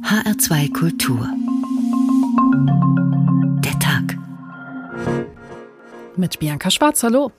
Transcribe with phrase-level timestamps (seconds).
[0.00, 1.28] HR2 Kultur.
[3.62, 4.16] Der Tag.
[6.16, 7.30] Mit Bianca Schwarz, hallo.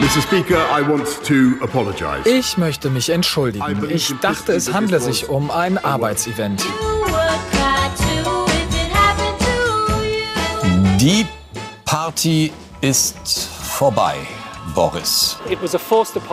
[0.00, 0.22] Mr.
[0.22, 2.28] Speaker, I want to apologize.
[2.28, 3.90] Ich möchte mich entschuldigen.
[3.90, 6.64] Ich dachte, es handle sich um ein Arbeitsevent.
[11.00, 11.26] Die
[11.84, 14.16] Party ist vorbei.
[14.74, 15.36] Boris.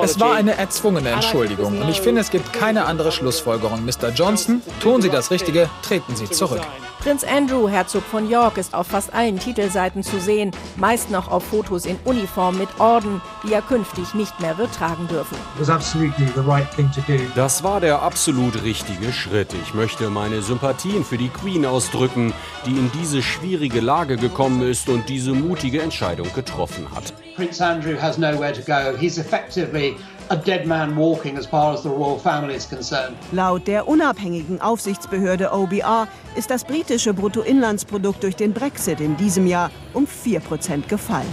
[0.03, 3.85] Es war eine erzwungene Entschuldigung und ich finde, es gibt keine andere Schlussfolgerung.
[3.85, 4.09] Mr.
[4.13, 6.61] Johnson, tun Sie das Richtige, treten Sie zurück.
[7.05, 11.43] Prinz Andrew, Herzog von York, ist auf fast allen Titelseiten zu sehen, meist noch auf
[11.43, 15.37] Fotos in Uniform mit Orden, die er künftig nicht mehr wird tragen dürfen.
[17.35, 19.53] Das war der absolut richtige Schritt.
[19.53, 22.33] Ich möchte meine Sympathien für die Queen ausdrücken,
[22.65, 27.13] die in diese schwierige Lage gekommen ist und diese mutige Entscheidung getroffen hat.
[27.35, 28.97] Prince Andrew has nowhere to go.
[28.97, 29.95] He's effectively
[30.29, 33.15] a dead man walking as far as the royal family is concerned.
[33.31, 39.71] Laut der unabhängigen Aufsichtsbehörde OBR ist das britische Bruttoinlandsprodukt durch den Brexit in diesem Jahr
[39.93, 41.27] um 4% gefallen.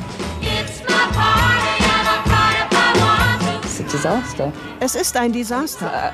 [4.80, 6.12] Es ist ein Desaster.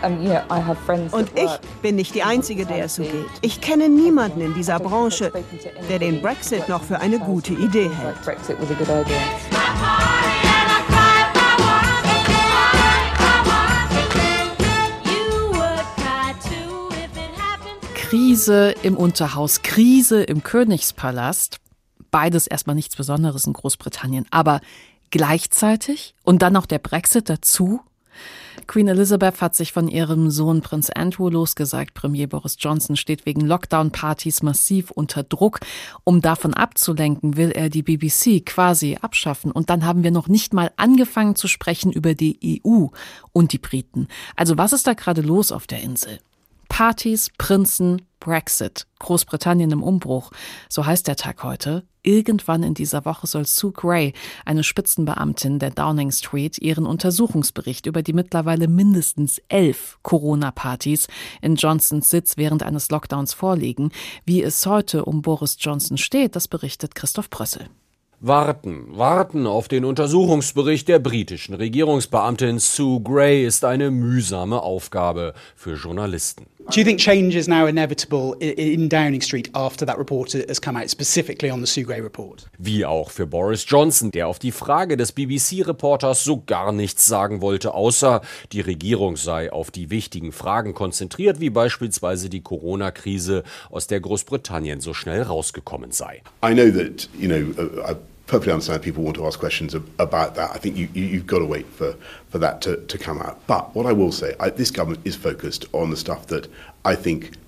[1.12, 1.50] Und ich
[1.82, 3.12] bin nicht die Einzige, der es so geht.
[3.40, 5.32] Ich kenne niemanden in dieser Branche,
[5.88, 8.16] der den Brexit noch für eine gute Idee hält.
[18.08, 21.58] Krise im Unterhaus, Krise im Königspalast.
[22.10, 24.24] Beides erstmal nichts Besonderes in Großbritannien.
[24.30, 24.62] Aber
[25.10, 27.82] gleichzeitig und dann noch der Brexit dazu.
[28.66, 31.92] Queen Elizabeth hat sich von ihrem Sohn Prinz Andrew losgesagt.
[31.92, 35.60] Premier Boris Johnson steht wegen Lockdown-Partys massiv unter Druck.
[36.04, 39.52] Um davon abzulenken, will er die BBC quasi abschaffen.
[39.52, 42.86] Und dann haben wir noch nicht mal angefangen zu sprechen über die EU
[43.34, 44.08] und die Briten.
[44.34, 46.20] Also was ist da gerade los auf der Insel?
[46.68, 50.30] Partys, Prinzen, Brexit, Großbritannien im Umbruch,
[50.68, 51.84] so heißt der Tag heute.
[52.02, 54.12] Irgendwann in dieser Woche soll Sue Gray,
[54.44, 61.08] eine Spitzenbeamtin der Downing Street, ihren Untersuchungsbericht über die mittlerweile mindestens elf Corona-Partys
[61.42, 63.90] in Johnsons Sitz während eines Lockdowns vorlegen.
[64.24, 67.68] Wie es heute um Boris Johnson steht, das berichtet Christoph Brössel.
[68.20, 75.74] Warten, warten auf den Untersuchungsbericht der britischen Regierungsbeamtin Sue Gray ist eine mühsame Aufgabe für
[75.74, 76.46] Journalisten.
[76.70, 80.76] Do you think change is now inevitable in Downing Street after that report has come
[80.76, 82.46] out, specifically on the Sue Gray report?
[82.58, 87.40] Wie auch für Boris Johnson, der auf die Frage des BBC-Reporters so gar nichts sagen
[87.40, 88.20] wollte, außer
[88.52, 94.82] die Regierung sei auf die wichtigen Fragen konzentriert, wie beispielsweise die Corona-Krise, aus der Großbritannien
[94.82, 96.22] so schnell rausgekommen sei.
[96.44, 97.94] I know that, you know, uh,
[98.28, 100.50] perfectly understand people want to ask questions about that.
[100.50, 101.96] I think you, you, have got to wait for,
[102.28, 103.44] for that to, to come out.
[103.46, 106.46] But what I will say, I, this government is focused on the stuff that
[106.84, 107.47] I think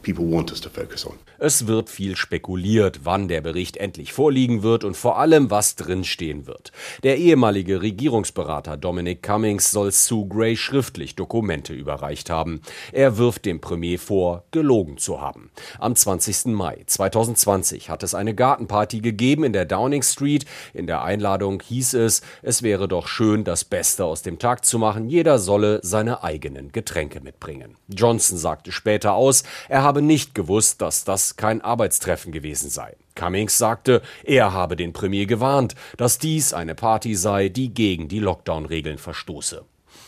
[1.39, 6.47] Es wird viel spekuliert, wann der Bericht endlich vorliegen wird und vor allem, was drinstehen
[6.47, 6.73] wird.
[7.03, 12.61] Der ehemalige Regierungsberater Dominic Cummings soll Sue Gray schriftlich Dokumente überreicht haben.
[12.93, 15.51] Er wirft dem Premier vor, gelogen zu haben.
[15.79, 16.47] Am 20.
[16.47, 20.47] Mai 2020 hat es eine Gartenparty gegeben in der Downing Street.
[20.73, 24.79] In der Einladung hieß es, es wäre doch schön, das Beste aus dem Tag zu
[24.79, 25.09] machen.
[25.09, 27.77] Jeder solle seine eigenen Getränke mitbringen.
[27.89, 32.97] Johnson sagte später aus, er habe nicht gewusst, dass das kein Arbeitstreffen gewesen sei.
[33.17, 38.21] Cummings sagte, er habe den Premier gewarnt, dass dies eine Party sei, die gegen die
[38.21, 39.65] Lockdown-Regeln verstoße.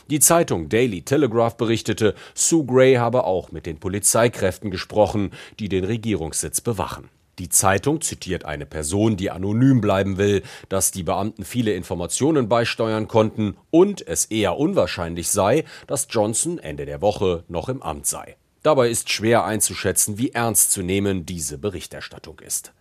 [0.08, 5.84] Die Zeitung Daily Telegraph berichtete, Sue Gray habe auch mit den Polizeikräften gesprochen, die den
[5.84, 7.08] Regierungssitz bewachen.
[7.38, 13.08] Die Zeitung zitiert eine Person, die anonym bleiben will, dass die Beamten viele Informationen beisteuern
[13.08, 18.36] konnten und es eher unwahrscheinlich sei, dass Johnson Ende der Woche noch im Amt sei.
[18.62, 22.72] Dabei ist schwer einzuschätzen, wie ernst zu nehmen diese Berichterstattung ist.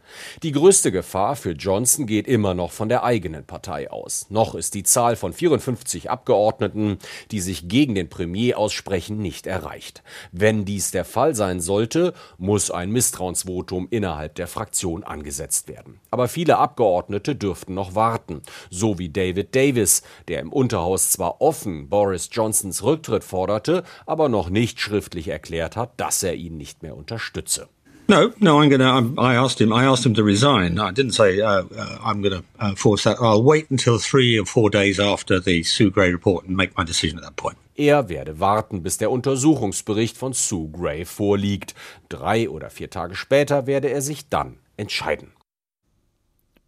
[0.43, 4.27] Die größte Gefahr für Johnson geht immer noch von der eigenen Partei aus.
[4.29, 6.97] Noch ist die Zahl von 54 Abgeordneten,
[7.31, 10.03] die sich gegen den Premier aussprechen, nicht erreicht.
[10.31, 15.99] Wenn dies der Fall sein sollte, muss ein Misstrauensvotum innerhalb der Fraktion angesetzt werden.
[16.09, 21.89] Aber viele Abgeordnete dürften noch warten, so wie David Davis, der im Unterhaus zwar offen
[21.89, 25.29] Boris Johnsons Rücktritt forderte, aber noch nicht schriftlich
[25.71, 27.67] erklärt hat, dass er ihn nicht mehr unterstütze.
[28.07, 29.21] No, no, I'm going to.
[29.21, 29.71] I asked him.
[29.71, 30.79] I asked him to resign.
[30.79, 33.17] I didn't say uh, uh, I'm going to uh, force that.
[33.21, 36.83] I'll wait until three or four days after the Sue Gray report and make my
[36.83, 37.57] decision at that point.
[37.77, 41.73] Er werde warten, bis der Untersuchungsbericht von Sue Gray vorliegt.
[42.09, 45.31] Drei oder vier Tage später werde er sich dann entscheiden.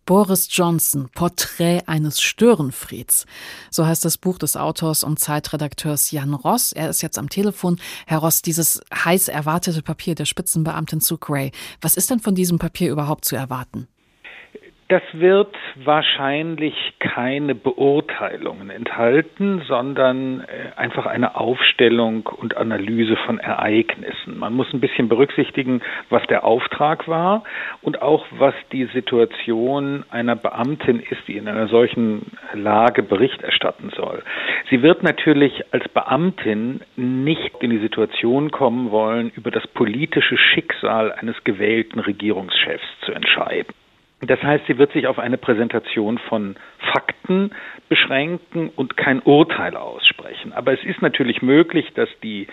[0.05, 3.25] Boris Johnson, Porträt eines Störenfrieds.
[3.69, 6.73] So heißt das Buch des Autors und Zeitredakteurs Jan Ross.
[6.73, 7.79] Er ist jetzt am Telefon.
[8.05, 11.51] Herr Ross, dieses heiß erwartete Papier der Spitzenbeamtin Sue Gray.
[11.81, 13.87] Was ist denn von diesem Papier überhaupt zu erwarten?
[14.93, 24.37] Das wird wahrscheinlich keine Beurteilungen enthalten, sondern äh, einfach eine Aufstellung und Analyse von Ereignissen.
[24.37, 25.81] Man muss ein bisschen berücksichtigen,
[26.11, 27.43] was der Auftrag war
[27.81, 33.89] und auch was die Situation einer Beamtin ist, die in einer solchen Lage Bericht erstatten
[33.95, 34.21] soll.
[34.69, 41.11] Sie wird natürlich als Beamtin nicht in die Situation kommen wollen, über das politische Schicksal
[41.13, 43.73] eines gewählten Regierungschefs zu entscheiden.
[44.27, 46.55] Das heißt, sie wird sich auf eine Präsentation von
[46.93, 47.51] Fakten
[47.89, 50.53] beschränken und kein Urteil aussprechen.
[50.53, 52.47] Aber es ist natürlich möglich, dass die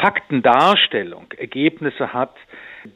[0.00, 2.34] Faktendarstellung Ergebnisse hat,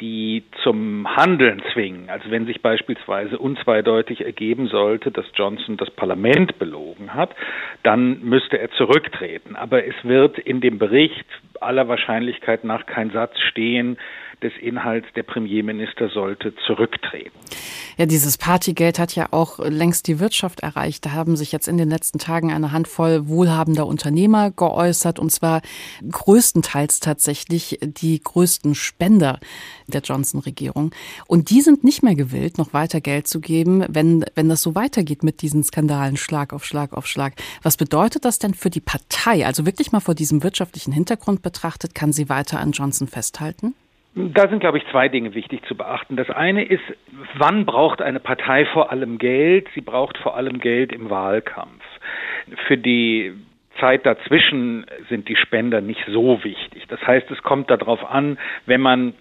[0.00, 2.08] die zum Handeln zwingen.
[2.08, 7.34] Also wenn sich beispielsweise unzweideutig ergeben sollte, dass Johnson das Parlament belogen hat,
[7.82, 9.56] dann müsste er zurücktreten.
[9.56, 11.26] Aber es wird in dem Bericht
[11.60, 13.98] aller Wahrscheinlichkeit nach kein Satz stehen,
[14.42, 17.38] des Inhalts, der Premierminister sollte zurücktreten.
[17.96, 21.04] Ja, dieses Partygeld hat ja auch längst die Wirtschaft erreicht.
[21.06, 25.62] Da haben sich jetzt in den letzten Tagen eine Handvoll wohlhabender Unternehmer geäußert und zwar
[26.10, 29.38] größtenteils tatsächlich die größten Spender
[29.86, 30.92] der Johnson-Regierung.
[31.26, 34.74] Und die sind nicht mehr gewillt, noch weiter Geld zu geben, wenn, wenn das so
[34.74, 37.34] weitergeht mit diesen Skandalen Schlag auf Schlag auf Schlag.
[37.62, 39.46] Was bedeutet das denn für die Partei?
[39.46, 43.74] Also wirklich mal vor diesem wirtschaftlichen Hintergrund betrachtet, kann sie weiter an Johnson festhalten?
[44.14, 46.16] Da sind, glaube ich, zwei Dinge wichtig zu beachten.
[46.16, 46.82] Das eine ist,
[47.34, 49.68] wann braucht eine Partei vor allem Geld?
[49.74, 51.82] Sie braucht vor allem Geld im Wahlkampf.
[52.66, 53.32] Für die
[53.80, 56.84] Zeit dazwischen sind die Spender nicht so wichtig.
[56.88, 59.14] Das heißt, es kommt darauf an, wenn man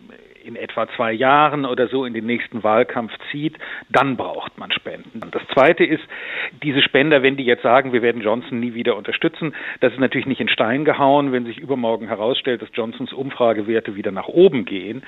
[0.52, 3.58] in etwa zwei Jahren oder so in den nächsten Wahlkampf zieht,
[3.90, 5.22] dann braucht man Spenden.
[5.32, 6.04] Das Zweite ist,
[6.62, 10.28] diese Spender, wenn die jetzt sagen, wir werden Johnson nie wieder unterstützen, das ist natürlich
[10.28, 11.32] nicht in Stein gehauen.
[11.32, 15.04] Wenn sich übermorgen herausstellt, dass Johnsons Umfragewerte wieder nach oben gehen,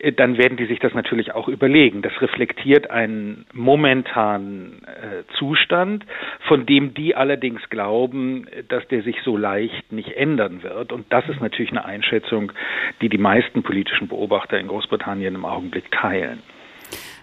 [0.00, 2.02] äh, dann werden die sich das natürlich auch überlegen.
[2.02, 6.04] Das reflektiert einen momentanen äh, Zustand,
[6.48, 10.92] von dem die allerdings glauben, dass der sich so leicht nicht ändern wird.
[10.92, 12.52] Und das ist natürlich eine Einschätzung,
[13.00, 14.87] die die meisten politischen Beobachter in Großbritannien
[15.34, 16.42] im Augenblick teilen.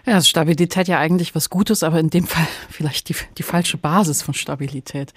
[0.06, 3.76] Ja, ist Stabilität ja eigentlich was Gutes, aber in dem Fall vielleicht die, die falsche
[3.76, 5.12] Basis von Stabilität.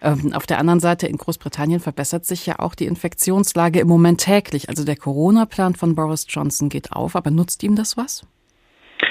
[0.00, 4.20] Ähm, auf der anderen Seite in Großbritannien verbessert sich ja auch die Infektionslage im Moment
[4.20, 4.68] täglich.
[4.68, 8.26] Also der Corona-Plan von Boris Johnson geht auf, aber nutzt ihm das was?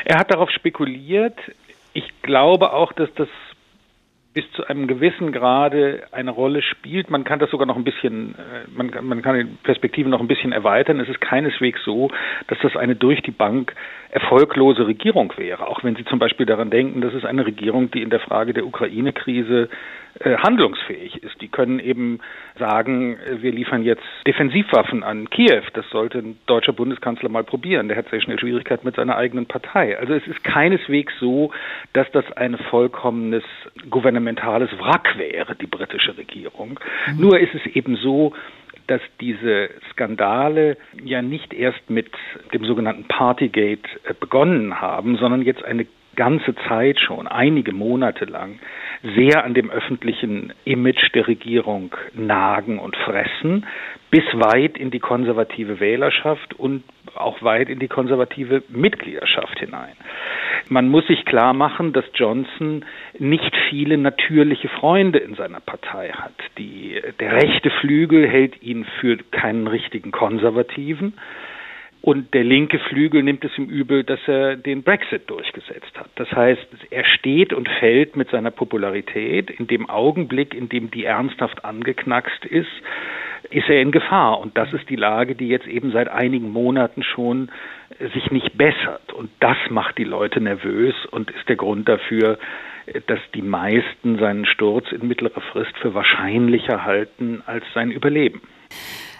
[0.06, 1.38] Er hat darauf spekuliert.
[1.94, 3.28] Ich glaube auch, dass das
[4.34, 7.10] bis zu einem gewissen Grade eine Rolle spielt.
[7.10, 10.22] Man kann das sogar noch ein bisschen, äh, man kann, man kann die Perspektive noch
[10.22, 11.00] ein bisschen erweitern.
[11.02, 12.10] Es ist keineswegs so,
[12.48, 13.74] dass das eine durch die Bank
[14.10, 15.68] erfolglose Regierung wäre.
[15.68, 18.54] Auch wenn Sie zum Beispiel daran denken, das ist eine Regierung, die in der Frage
[18.54, 19.70] der Ukraine-Krise
[20.24, 21.42] handlungsfähig ist.
[21.42, 22.20] Die können eben
[22.58, 25.64] sagen, äh, wir liefern jetzt Defensivwaffen an Kiew.
[25.74, 27.88] Das sollte ein deutscher Bundeskanzler mal probieren.
[27.88, 29.98] Der hat sehr schnell Schwierigkeiten mit seiner eigenen Partei.
[29.98, 31.52] Also es ist keineswegs so,
[31.94, 33.44] dass das ein vollkommenes
[33.90, 36.80] gouvernementales Wrack wäre, die britische Regierung.
[37.08, 37.22] Mhm.
[37.22, 38.34] Nur ist es eben so,
[38.88, 42.12] dass diese Skandale ja nicht erst mit
[42.54, 45.86] dem sogenannten Partygate äh, begonnen haben, sondern jetzt eine
[46.16, 48.60] ganze Zeit schon, einige Monate lang,
[49.04, 53.66] sehr an dem öffentlichen Image der Regierung nagen und fressen,
[54.12, 56.84] bis weit in die konservative Wählerschaft und
[57.16, 59.96] auch weit in die konservative Mitgliedschaft hinein.
[60.70, 62.86] Man muss sich klar machen, dass Johnson
[63.18, 66.34] nicht viele natürliche Freunde in seiner Partei hat.
[66.58, 71.14] Die, der rechte Flügel hält ihn für keinen richtigen Konservativen.
[72.02, 76.10] Und der linke Flügel nimmt es ihm übel, dass er den Brexit durchgesetzt hat.
[76.16, 79.52] Das heißt, er steht und fällt mit seiner Popularität.
[79.52, 82.72] In dem Augenblick, in dem die ernsthaft angeknackst ist,
[83.52, 84.40] ist er in Gefahr.
[84.40, 87.52] Und das ist die Lage, die jetzt eben seit einigen Monaten schon
[88.14, 89.14] sich nicht bessert.
[89.14, 92.40] Und das macht die Leute nervös und ist der Grund dafür,
[93.06, 98.42] dass die meisten seinen Sturz in mittlerer Frist für wahrscheinlicher halten als sein Überleben.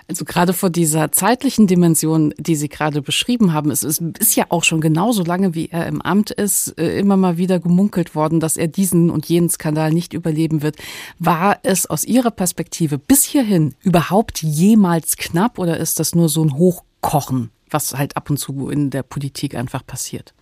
[0.08, 4.46] Also gerade vor dieser zeitlichen Dimension, die Sie gerade beschrieben haben, es ist, ist, ja
[4.50, 8.40] auch schon genauso lange, wie er im Amt ist, äh, immer mal wieder gemunkelt worden,
[8.40, 10.76] dass er diesen und jenen Skandal nicht überleben wird.
[11.20, 16.44] War es aus Ihrer Perspektive bis hierhin überhaupt jemals knapp oder ist das nur so
[16.44, 20.34] ein Hochkochen, was halt ab und zu in der Politik einfach passiert?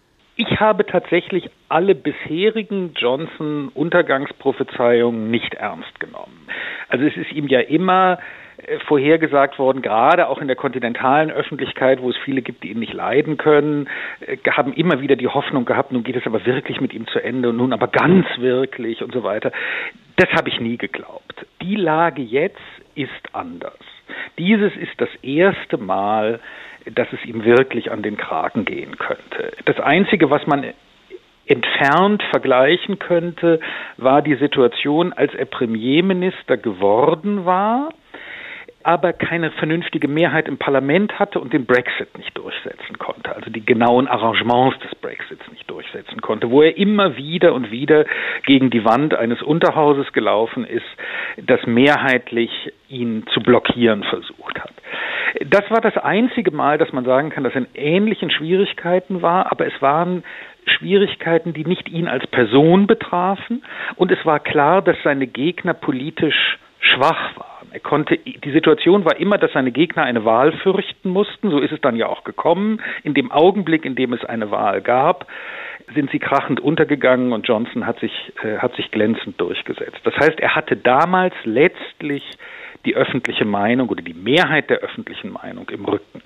[0.42, 6.48] Ich habe tatsächlich alle bisherigen Johnson-Untergangsprophezeiungen nicht ernst genommen.
[6.88, 8.20] Also es ist ihm ja immer
[8.88, 12.94] vorhergesagt worden, gerade auch in der kontinentalen Öffentlichkeit, wo es viele gibt, die ihn nicht
[12.94, 13.88] leiden können,
[14.22, 17.20] äh, haben immer wieder die Hoffnung gehabt, nun geht es aber wirklich mit ihm zu
[17.20, 19.52] Ende und nun aber ganz wirklich und so weiter.
[20.18, 21.46] Das habe ich nie geglaubt.
[21.62, 22.60] Die Lage jetzt
[22.96, 23.80] ist anders.
[24.38, 26.40] Dieses ist das erste Mal,
[26.86, 29.54] dass es ihm wirklich an den Kragen gehen könnte.
[29.66, 30.66] Das Einzige, was man
[31.46, 33.60] entfernt vergleichen könnte,
[33.98, 37.90] war die Situation, als er Premierminister geworden war
[38.90, 43.64] aber keine vernünftige Mehrheit im Parlament hatte und den Brexit nicht durchsetzen konnte, also die
[43.64, 48.06] genauen Arrangements des Brexits nicht durchsetzen konnte, wo er immer wieder und wieder
[48.48, 50.88] gegen die Wand eines Unterhauses gelaufen ist,
[51.38, 52.50] das mehrheitlich
[52.88, 54.74] ihn zu blockieren versucht hat.
[55.46, 59.52] Das war das einzige Mal, dass man sagen kann, dass er in ähnlichen Schwierigkeiten war,
[59.52, 60.24] aber es waren
[60.66, 63.64] Schwierigkeiten, die nicht ihn als Person betrafen
[63.98, 67.49] und es war klar, dass seine Gegner politisch schwach waren.
[67.72, 71.50] Er konnte, die Situation war immer, dass seine Gegner eine Wahl fürchten mussten.
[71.52, 72.82] So ist es dann ja auch gekommen.
[73.04, 75.28] In dem Augenblick, in dem es eine Wahl gab,
[75.94, 78.12] sind sie krachend untergegangen und Johnson hat sich,
[78.44, 80.00] äh, hat sich glänzend durchgesetzt.
[80.04, 82.24] Das heißt, er hatte damals letztlich
[82.86, 86.22] die öffentliche Meinung oder die Mehrheit der öffentlichen Meinung im Rücken.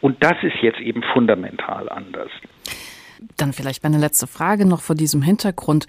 [0.00, 2.30] Und das ist jetzt eben fundamental anders.
[3.36, 5.86] Dann vielleicht meine letzte Frage noch vor diesem Hintergrund.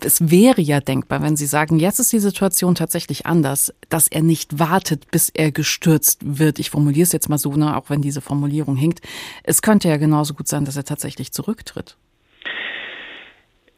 [0.00, 4.22] Es wäre ja denkbar, wenn Sie sagen, jetzt ist die Situation tatsächlich anders, dass er
[4.22, 6.58] nicht wartet, bis er gestürzt wird.
[6.58, 9.00] Ich formuliere es jetzt mal so, ne, auch wenn diese Formulierung hinkt.
[9.44, 11.96] Es könnte ja genauso gut sein, dass er tatsächlich zurücktritt.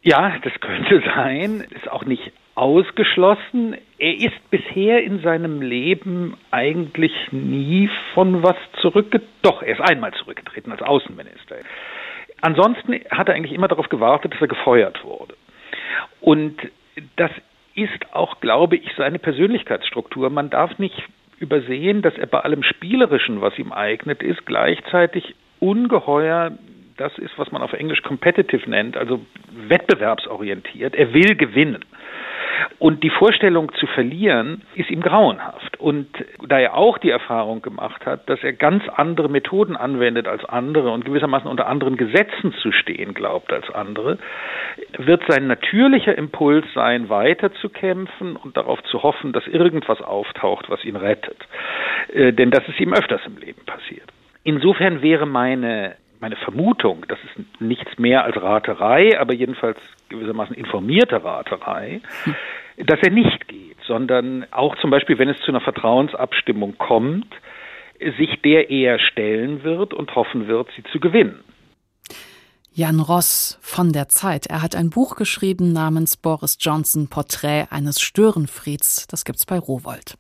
[0.03, 1.65] Ja, das könnte sein.
[1.71, 3.77] Ist auch nicht ausgeschlossen.
[3.99, 9.33] Er ist bisher in seinem Leben eigentlich nie von was zurückgetreten.
[9.43, 11.57] Doch, er ist einmal zurückgetreten als Außenminister.
[12.41, 15.35] Ansonsten hat er eigentlich immer darauf gewartet, dass er gefeuert wurde.
[16.21, 16.57] Und
[17.17, 17.31] das
[17.75, 20.31] ist auch, glaube ich, seine Persönlichkeitsstruktur.
[20.31, 21.03] Man darf nicht
[21.39, 26.53] übersehen, dass er bei allem Spielerischen, was ihm eignet ist, gleichzeitig ungeheuer
[26.97, 29.21] das ist, was man auf Englisch competitive nennt, also
[29.69, 30.95] wettbewerbsorientiert.
[30.95, 31.85] Er will gewinnen.
[32.79, 35.79] Und die Vorstellung zu verlieren ist ihm grauenhaft.
[35.81, 36.09] Und
[36.47, 40.91] da er auch die Erfahrung gemacht hat, dass er ganz andere Methoden anwendet als andere
[40.91, 44.19] und gewissermaßen unter anderen Gesetzen zu stehen glaubt als andere,
[44.99, 50.97] wird sein natürlicher Impuls sein, weiterzukämpfen und darauf zu hoffen, dass irgendwas auftaucht, was ihn
[50.97, 51.39] rettet.
[52.13, 54.09] Äh, denn das ist ihm öfters im Leben passiert.
[54.43, 59.77] Insofern wäre meine meine Vermutung, das ist nichts mehr als Raterei, aber jedenfalls
[60.09, 62.35] gewissermaßen informierte Raterei, hm.
[62.87, 67.27] dass er nicht geht, sondern auch zum Beispiel, wenn es zu einer Vertrauensabstimmung kommt,
[68.17, 71.45] sich der eher stellen wird und hoffen wird, sie zu gewinnen.
[72.73, 74.47] Jan Ross von der Zeit.
[74.47, 79.09] Er hat ein Buch geschrieben namens Boris Johnson Porträt eines Störenfrieds.
[79.09, 80.17] Das gibt's bei Rowold.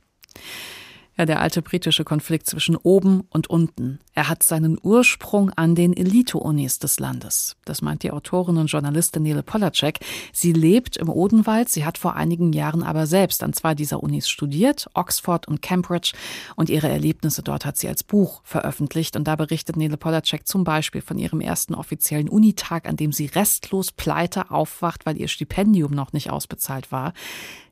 [1.17, 4.01] Ja, der alte britische Konflikt zwischen oben und unten.
[4.15, 7.57] Er hat seinen Ursprung an den Elite-Unis des Landes.
[7.65, 10.01] Das meint die Autorin und Journalistin Nele Polacek.
[10.33, 11.69] Sie lebt im Odenwald.
[11.69, 16.15] Sie hat vor einigen Jahren aber selbst an zwei dieser Unis studiert, Oxford und Cambridge.
[16.57, 19.15] Und ihre Erlebnisse dort hat sie als Buch veröffentlicht.
[19.15, 23.27] Und da berichtet Nele Polacek zum Beispiel von ihrem ersten offiziellen Unitag, an dem sie
[23.27, 27.13] restlos pleite aufwacht, weil ihr Stipendium noch nicht ausbezahlt war.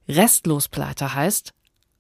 [0.09, 1.53] Restlos pleite heißt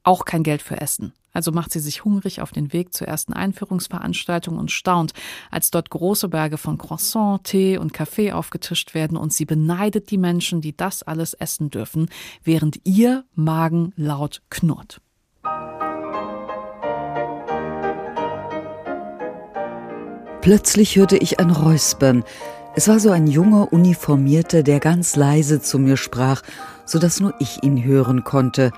[0.04, 1.12] auch kein Geld für Essen.
[1.32, 5.12] Also macht sie sich hungrig auf den Weg zur ersten Einführungsveranstaltung und staunt,
[5.50, 10.18] als dort große Berge von Croissant, Tee und Kaffee aufgetischt werden und sie beneidet die
[10.18, 12.10] Menschen, die das alles essen dürfen,
[12.44, 15.00] während ihr Magen laut knurrt.
[20.42, 22.24] Plötzlich hörte ich ein Räuspern.
[22.74, 26.42] Es war so ein junger Uniformierter, der ganz leise zu mir sprach,
[26.84, 28.72] so dass nur ich ihn hören konnte.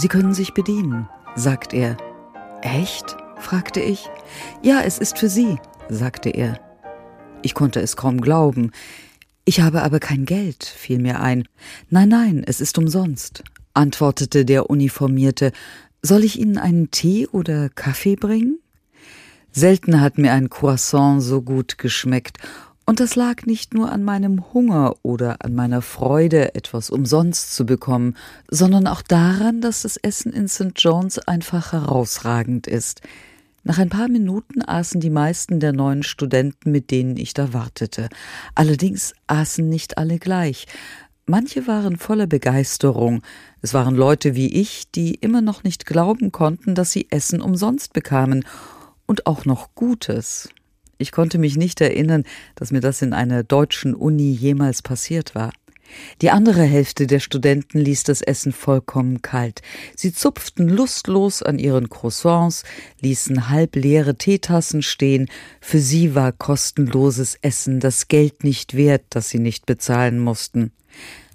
[0.00, 1.96] Sie können sich bedienen sagt er.
[2.62, 3.16] Echt?
[3.38, 4.08] fragte ich.
[4.62, 6.58] Ja, es ist für Sie, sagte er.
[7.42, 8.70] Ich konnte es kaum glauben.
[9.44, 11.48] Ich habe aber kein Geld, fiel mir ein.
[11.88, 13.42] Nein, nein, es ist umsonst,
[13.72, 15.52] antwortete der Uniformierte.
[16.02, 18.58] Soll ich Ihnen einen Tee oder Kaffee bringen?
[19.52, 22.38] Selten hat mir ein Croissant so gut geschmeckt,
[22.90, 27.64] und das lag nicht nur an meinem Hunger oder an meiner Freude, etwas umsonst zu
[27.64, 28.16] bekommen,
[28.48, 30.72] sondern auch daran, dass das Essen in St.
[30.74, 33.00] John's einfach herausragend ist.
[33.62, 38.08] Nach ein paar Minuten aßen die meisten der neuen Studenten, mit denen ich da wartete.
[38.56, 40.66] Allerdings aßen nicht alle gleich.
[41.26, 43.22] Manche waren voller Begeisterung.
[43.62, 47.92] Es waren Leute wie ich, die immer noch nicht glauben konnten, dass sie Essen umsonst
[47.92, 48.44] bekamen
[49.06, 50.48] und auch noch Gutes.
[51.00, 55.50] Ich konnte mich nicht erinnern, dass mir das in einer deutschen Uni jemals passiert war.
[56.22, 59.62] Die andere Hälfte der Studenten ließ das Essen vollkommen kalt.
[59.96, 62.64] Sie zupften lustlos an ihren Croissants,
[63.00, 65.28] ließen halbleere Teetassen stehen.
[65.60, 70.72] Für sie war kostenloses Essen das Geld nicht wert, das sie nicht bezahlen mussten.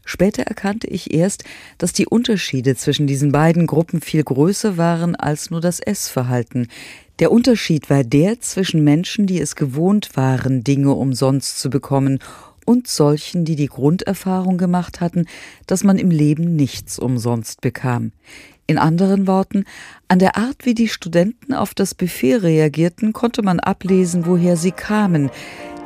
[0.07, 1.43] Später erkannte ich erst,
[1.79, 6.67] dass die Unterschiede zwischen diesen beiden Gruppen viel größer waren als nur das Essverhalten.
[7.19, 12.19] Der Unterschied war der zwischen Menschen, die es gewohnt waren, Dinge umsonst zu bekommen,
[12.65, 15.27] und solchen, die die Grunderfahrung gemacht hatten,
[15.67, 18.11] dass man im Leben nichts umsonst bekam.
[18.67, 19.65] In anderen Worten,
[20.07, 24.71] an der Art, wie die Studenten auf das Buffet reagierten, konnte man ablesen, woher sie
[24.71, 25.29] kamen.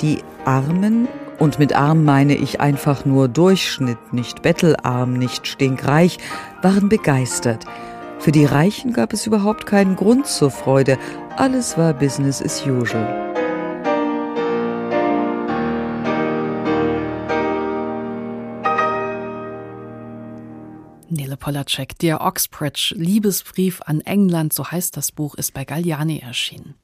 [0.01, 6.17] Die Armen und mit arm meine ich einfach nur Durchschnitt, nicht bettelarm, nicht stinkreich,
[6.61, 7.65] waren begeistert.
[8.19, 10.99] Für die Reichen gab es überhaupt keinen Grund zur Freude.
[11.37, 13.29] Alles war Business as usual.
[21.09, 26.75] Nele Polacek, der Oxbridge Liebesbrief an England, so heißt das Buch, ist bei Galliani erschienen.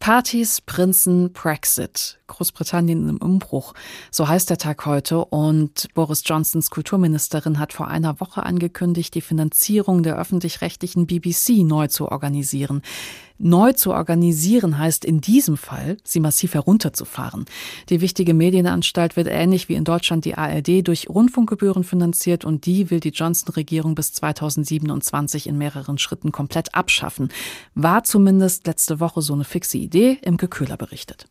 [0.00, 2.18] Partys, Prinzen, Brexit.
[2.26, 3.74] Großbritannien im Umbruch.
[4.10, 5.22] So heißt der Tag heute.
[5.26, 11.88] Und Boris Johnsons Kulturministerin hat vor einer Woche angekündigt, die Finanzierung der öffentlich-rechtlichen BBC neu
[11.88, 12.80] zu organisieren.
[13.42, 17.46] Neu zu organisieren heißt in diesem Fall, sie massiv herunterzufahren.
[17.88, 22.90] Die wichtige Medienanstalt wird ähnlich wie in Deutschland die ARD durch Rundfunkgebühren finanziert und die
[22.90, 27.30] will die Johnson-Regierung bis 2027 in mehreren Schritten komplett abschaffen.
[27.74, 31.24] War zumindest letzte Woche so eine fixe Idee, im Köhler berichtet.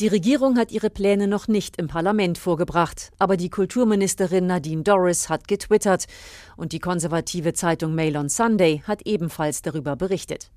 [0.00, 5.28] Die Regierung hat ihre Pläne noch nicht im Parlament vorgebracht, aber die Kulturministerin Nadine Dorris
[5.28, 6.06] hat getwittert
[6.56, 10.50] und die konservative Zeitung Mail on Sunday hat ebenfalls darüber berichtet.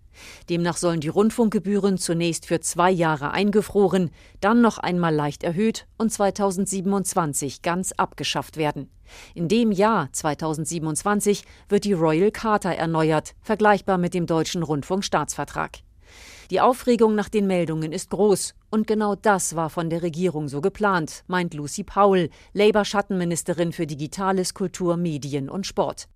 [0.49, 4.11] Demnach sollen die Rundfunkgebühren zunächst für zwei Jahre eingefroren,
[4.41, 8.89] dann noch einmal leicht erhöht und 2027 ganz abgeschafft werden.
[9.33, 15.79] In dem Jahr 2027 wird die Royal Charter erneuert, vergleichbar mit dem deutschen Rundfunkstaatsvertrag.
[16.51, 20.61] Die Aufregung nach den Meldungen ist groß und genau das war von der Regierung so
[20.61, 26.07] geplant, meint Lucy Powell, Labour-Schattenministerin für Digitales, Kultur, Medien und Sport.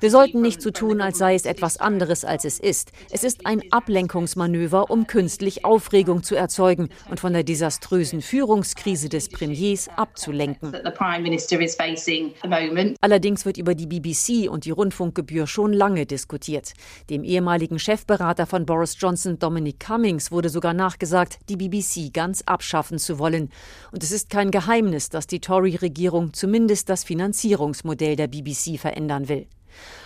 [0.00, 2.92] Wir sollten nicht so tun, als sei es etwas anderes, als es ist.
[3.10, 9.28] Es ist ein Ablenkungsmanöver, um künstlich Aufregung zu erzeugen und von der desaströsen Führungskrise des
[9.28, 10.72] Premiers abzulenken.
[13.00, 16.72] Allerdings wird über die BBC und die Rundfunkgebühr schon lange diskutiert.
[17.10, 22.42] Dem ehemaligen ehemaligen Chefberater von Boris Johnson, Dominic Cummings, wurde sogar nachgesagt, die BBC ganz
[22.42, 23.50] abschaffen zu wollen.
[23.90, 29.48] Und es ist kein Geheimnis, dass die Tory-Regierung zumindest das Finanzierungsmodell der BBC verändern will.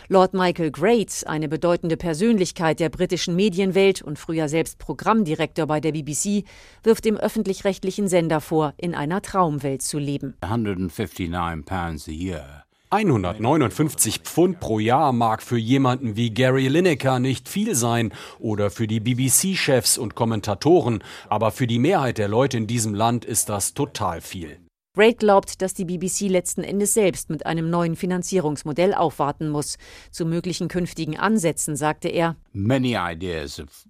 [0.09, 5.93] Lord Michael Great, eine bedeutende Persönlichkeit der britischen Medienwelt und früher selbst Programmdirektor bei der
[5.93, 6.45] BBC,
[6.83, 10.35] wirft dem öffentlich-rechtlichen Sender vor, in einer Traumwelt zu leben.
[10.41, 11.31] 159
[11.67, 12.64] pounds a year
[12.95, 18.87] 159 Pfund pro Jahr mag für jemanden wie Gary Lineker nicht viel sein oder für
[18.87, 23.75] die BBC-Chefs und Kommentatoren, aber für die Mehrheit der Leute in diesem Land ist das
[23.75, 24.61] total viel.
[24.97, 29.77] Braid glaubt, dass die BBC letzten Endes selbst mit einem neuen Finanzierungsmodell aufwarten muss.
[30.13, 33.89] Zu möglichen künftigen Ansätzen sagte er: Many ideas of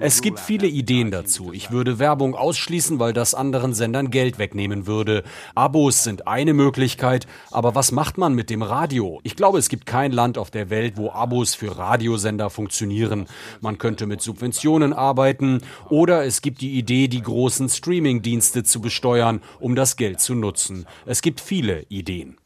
[0.00, 1.52] es gibt viele Ideen dazu.
[1.52, 5.24] Ich würde Werbung ausschließen, weil das anderen Sendern Geld wegnehmen würde.
[5.54, 9.20] Abos sind eine Möglichkeit, aber was macht man mit dem Radio?
[9.22, 13.26] Ich glaube, es gibt kein Land auf der Welt, wo Abos für Radiosender funktionieren.
[13.60, 19.40] Man könnte mit Subventionen arbeiten oder es gibt die Idee, die großen Streaming-Dienste zu besteuern,
[19.60, 20.86] um das Geld zu nutzen.
[21.06, 22.36] Es gibt viele Ideen.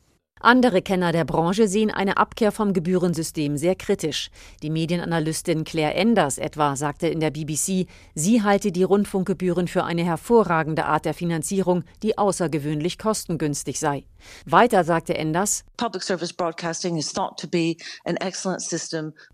[0.40, 4.31] Andere Kenner der Branche sehen eine Abkehr vom Gebührensystem sehr kritisch.
[4.62, 10.05] Die Medienanalystin Claire Enders etwa sagte in der BBC, sie halte die Rundfunkgebühren für eine
[10.05, 14.05] hervorragende Art der Finanzierung, die außergewöhnlich kostengünstig sei.
[14.46, 15.64] Weiter sagte Enders,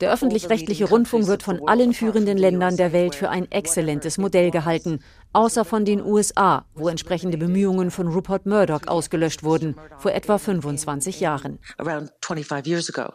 [0.01, 5.01] der öffentlich-rechtliche Rundfunk wird von allen führenden Ländern der Welt für ein exzellentes Modell gehalten,
[5.35, 11.21] außer von den USA, wo entsprechende Bemühungen von Rupert Murdoch ausgelöscht wurden, vor etwa 25
[11.21, 11.59] Jahren.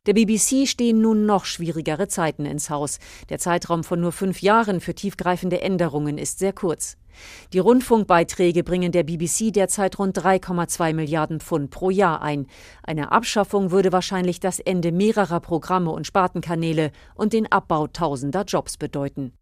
[0.05, 2.99] Der BBC stehen nun noch schwierigere Zeiten ins Haus.
[3.29, 6.97] Der Zeitraum von nur fünf Jahren für tiefgreifende Änderungen ist sehr kurz.
[7.53, 12.47] Die Rundfunkbeiträge bringen der BBC derzeit rund 3,2 Milliarden Pfund pro Jahr ein.
[12.83, 18.77] Eine Abschaffung würde wahrscheinlich das Ende mehrerer Programme und Spartenkanäle und den Abbau tausender Jobs
[18.77, 19.33] bedeuten.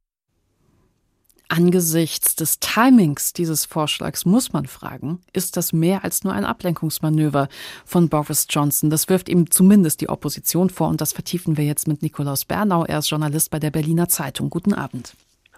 [1.49, 7.47] Angesichts des Timings dieses Vorschlags muss man fragen, ist das mehr als nur ein Ablenkungsmanöver
[7.85, 8.89] von Boris Johnson?
[8.89, 12.83] Das wirft ihm zumindest die Opposition vor und das vertiefen wir jetzt mit Nikolaus Bernau.
[12.83, 14.49] Er ist Journalist bei der Berliner Zeitung.
[14.49, 15.15] Guten Abend.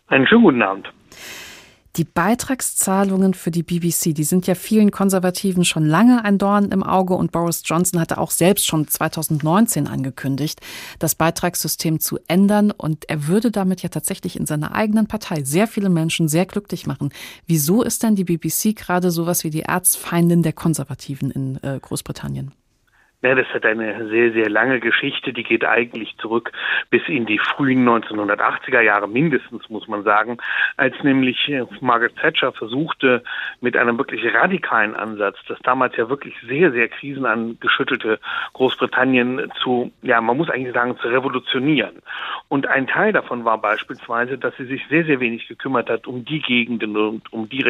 [0.07, 0.87] Einen schönen guten Abend.
[1.95, 6.83] Die Beitragszahlungen für die BBC, die sind ja vielen Konservativen schon lange ein Dorn im
[6.83, 10.61] Auge und Boris Johnson hatte auch selbst schon 2019 angekündigt,
[10.99, 15.67] das Beitragssystem zu ändern und er würde damit ja tatsächlich in seiner eigenen Partei sehr
[15.67, 17.09] viele Menschen sehr glücklich machen.
[17.47, 22.51] Wieso ist denn die BBC gerade sowas wie die Erzfeindin der Konservativen in äh, Großbritannien?
[23.21, 25.33] Ja, das hat eine sehr, sehr lange Geschichte.
[25.33, 26.53] Die geht eigentlich zurück
[26.89, 30.37] bis in die frühen 1980er Jahre mindestens, muss man sagen,
[30.77, 33.21] als nämlich äh, Margaret Thatcher versuchte,
[33.59, 38.19] mit einem wirklich radikalen Ansatz, das damals ja wirklich sehr, sehr krisenangeschüttelte
[38.53, 42.01] Großbritannien zu, ja, man muss eigentlich sagen, zu revolutionieren.
[42.47, 46.23] Und ein Teil davon war beispielsweise, dass sie sich sehr, sehr wenig gekümmert hat um
[46.23, 47.65] die Gegenden und um die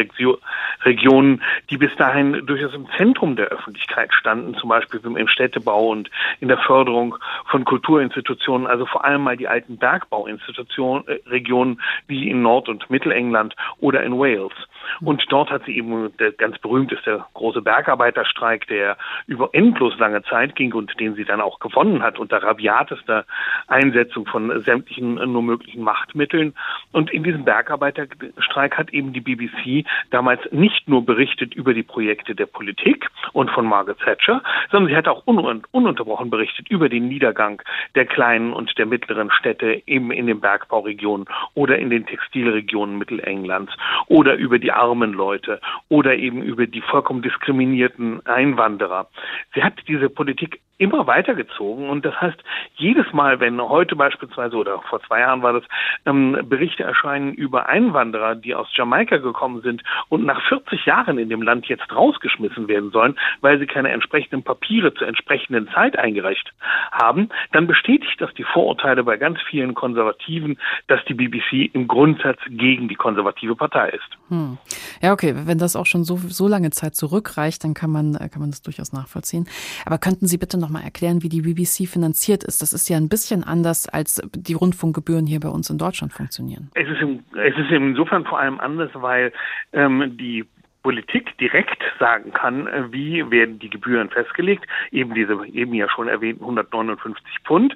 [0.85, 6.09] Regionen, die bis dahin durchaus im Zentrum der Öffentlichkeit standen, zum Beispiel im Städtebau und
[6.41, 12.29] in der Förderung von Kulturinstitutionen, also vor allem mal die alten Bergbauinstitutionen, äh, Regionen wie
[12.29, 14.51] in Nord- und Mittelengland oder in Wales.
[15.01, 19.97] Und dort hat sie eben, der ganz berühmt ist der große Bergarbeiterstreik, der über endlos
[19.97, 23.25] lange Zeit ging und den sie dann auch gewonnen hat unter rabiatester
[23.67, 26.53] Einsetzung von sämtlichen nur möglichen Machtmitteln.
[26.91, 32.35] Und in diesem Bergarbeiterstreik hat eben die BBC damals nicht nur berichtet über die Projekte
[32.35, 37.07] der Politik und von Margaret Thatcher, sondern sie hat auch un ununterbrochen berichtet über den
[37.07, 37.61] Niedergang
[37.95, 43.73] der kleinen und der mittleren Städte eben in den Bergbauregionen oder in den Textilregionen Mittelenglands
[44.07, 49.09] oder über die armen Leute oder eben über die vollkommen diskriminierten Einwanderer.
[49.53, 52.41] Sie hat diese Politik immer weitergezogen und das heißt,
[52.75, 55.63] jedes Mal, wenn heute beispielsweise oder vor zwei Jahren war das,
[56.05, 61.29] ähm, Berichte erscheinen über Einwanderer, die aus Jamaika gekommen sind und nach 40 Jahren in
[61.29, 66.53] dem Land jetzt rausgeschmissen werden sollen, weil sie keine entsprechenden Papiere zur entsprechenden Zeit eingereicht
[66.91, 72.39] haben, dann bestätigt das die Vorurteile bei ganz vielen Konservativen, dass die BBC im Grundsatz
[72.47, 74.09] gegen die konservative Partei ist.
[74.29, 74.57] Hm.
[75.01, 78.39] Ja, okay, wenn das auch schon so, so lange Zeit zurückreicht, dann kann man, kann
[78.39, 79.47] man das durchaus nachvollziehen.
[79.85, 82.61] Aber könnten Sie bitte noch mal erklären, wie die BBC finanziert ist?
[82.61, 86.69] Das ist ja ein bisschen anders, als die Rundfunkgebühren hier bei uns in Deutschland funktionieren.
[86.75, 89.31] Es ist, im, es ist insofern vor allem anders, weil
[89.73, 90.45] ähm, die
[90.83, 96.07] Politik direkt sagen kann, äh, wie werden die Gebühren festgelegt, eben diese eben ja schon
[96.07, 97.75] erwähnten 159 Pfund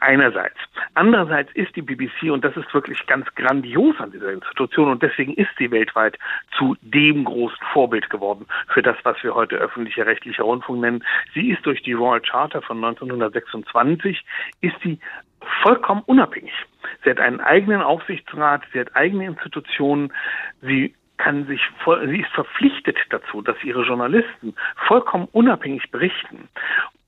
[0.00, 0.56] einerseits.
[0.94, 5.34] Andererseits ist die BBC, und das ist wirklich ganz grandios an dieser Institution, und deswegen
[5.34, 6.18] ist sie weltweit
[6.56, 11.04] zu dem großen Vorbild geworden für das, was wir heute öffentlicher rechtlicher Rundfunk nennen.
[11.34, 14.24] Sie ist durch die Royal Charter von 1926,
[14.60, 14.98] ist sie
[15.62, 16.52] vollkommen unabhängig.
[17.04, 20.12] Sie hat einen eigenen Aufsichtsrat, sie hat eigene Institutionen,
[20.62, 21.60] sie kann sich,
[22.06, 24.54] sie ist verpflichtet dazu, dass ihre Journalisten
[24.86, 26.48] vollkommen unabhängig berichten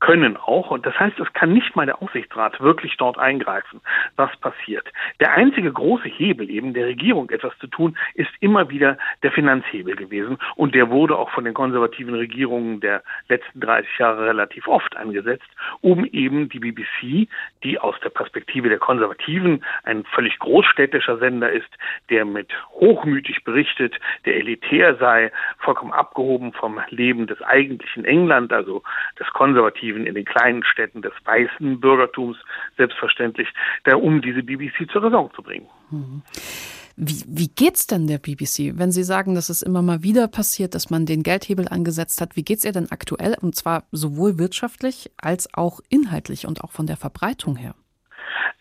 [0.02, 0.72] können auch.
[0.72, 3.80] Und das heißt, es kann nicht mal der Aufsichtsrat wirklich dort eingreifen,
[4.16, 4.86] was passiert.
[5.20, 9.94] Der einzige große Hebel eben der Regierung etwas zu tun, ist immer wieder der Finanzhebel
[9.94, 10.38] gewesen.
[10.56, 15.48] Und der wurde auch von den konservativen Regierungen der letzten 30 Jahre relativ oft angesetzt,
[15.82, 17.28] um eben die BBC,
[17.62, 21.70] die aus der Perspektive der Konservativen ein völlig großstädtischer Sender ist,
[22.10, 28.82] der mit hochmütig berichtet, der elitär sei, vollkommen abgehoben vom Leben des eigentlichen England, also
[29.20, 32.36] des konservativen Konservativen in den kleinen Städten des weißen Bürgertums
[32.76, 33.48] selbstverständlich,
[33.84, 35.66] da um diese BBC zur Raison zu bringen.
[35.90, 36.22] Mhm.
[36.94, 40.74] Wie, wie geht's denn der BBC, wenn Sie sagen, dass es immer mal wieder passiert,
[40.74, 42.36] dass man den Geldhebel angesetzt hat?
[42.36, 46.86] Wie geht's ihr denn aktuell und zwar sowohl wirtschaftlich als auch inhaltlich und auch von
[46.86, 47.74] der Verbreitung her?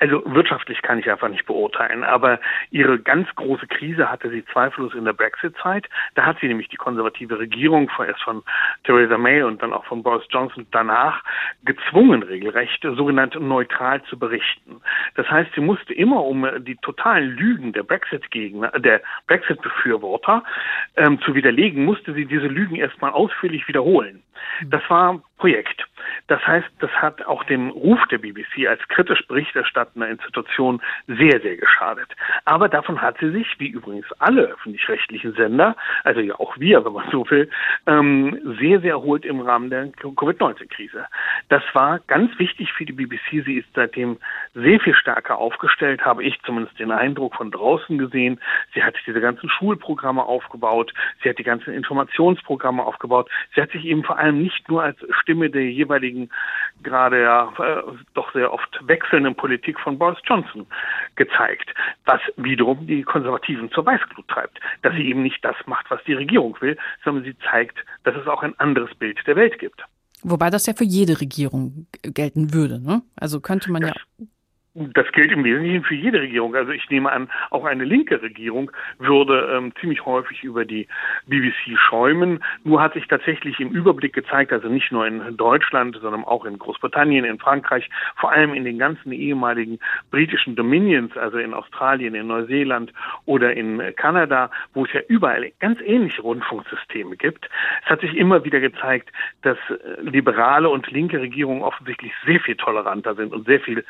[0.01, 2.39] Also wirtschaftlich kann ich einfach nicht beurteilen, aber
[2.71, 5.87] ihre ganz große Krise hatte sie zweifellos in der Brexit-Zeit.
[6.15, 8.41] Da hat sie nämlich die konservative Regierung, erst von
[8.83, 11.23] Theresa May und dann auch von Boris Johnson danach
[11.65, 14.81] gezwungen, regelrecht sogenannt neutral zu berichten.
[15.13, 20.43] Das heißt, sie musste immer um die totalen Lügen der Brexit-Gegner, der Brexit-Befürworter
[20.95, 24.23] ähm, zu widerlegen, musste sie diese Lügen erstmal ausführlich wiederholen.
[24.65, 25.87] Das war Projekt.
[26.27, 31.57] Das heißt, das hat auch dem Ruf der BBC als kritisch berichterstattender Institution sehr, sehr
[31.57, 32.07] geschadet.
[32.45, 36.93] Aber davon hat sie sich, wie übrigens alle öffentlich-rechtlichen Sender, also ja auch wir, wenn
[36.93, 37.49] man so will,
[37.87, 41.07] ähm, sehr, sehr erholt im Rahmen der Covid-19-Krise.
[41.49, 43.43] Das war ganz wichtig für die BBC.
[43.43, 44.17] Sie ist seitdem
[44.53, 48.39] sehr viel stärker aufgestellt, habe ich zumindest den Eindruck von draußen gesehen.
[48.75, 50.93] Sie hat diese ganzen Schulprogramme aufgebaut.
[51.23, 53.29] Sie hat die ganzen Informationsprogramme aufgebaut.
[53.55, 56.29] Sie hat sich eben vor allem nicht nur als Stimme der jeweiligen
[56.83, 60.65] gerade ja äh, doch sehr oft wechselnden Politik von Boris Johnson
[61.15, 61.73] gezeigt,
[62.05, 66.13] was wiederum die Konservativen zur Weißglut treibt, dass sie eben nicht das macht, was die
[66.13, 69.83] Regierung will, sondern sie zeigt, dass es auch ein anderes Bild der Welt gibt.
[70.23, 72.79] Wobei das ja für jede Regierung gelten würde.
[72.79, 73.01] Ne?
[73.15, 74.25] Also könnte man das, ja
[74.73, 76.55] Das gilt im Wesentlichen für jede Regierung.
[76.55, 80.87] Also ich nehme an, auch eine linke Regierung würde ähm, ziemlich häufig über die
[81.27, 82.41] BBC schäumen.
[82.63, 86.57] Nur hat sich tatsächlich im Überblick gezeigt, also nicht nur in Deutschland, sondern auch in
[86.57, 89.77] Großbritannien, in Frankreich, vor allem in den ganzen ehemaligen
[90.09, 92.93] britischen Dominions, also in Australien, in Neuseeland
[93.25, 97.49] oder in Kanada, wo es ja überall ganz ähnliche Rundfunksysteme gibt.
[97.83, 102.55] Es hat sich immer wieder gezeigt, dass äh, liberale und linke Regierungen offensichtlich sehr viel
[102.55, 103.83] toleranter sind und sehr viel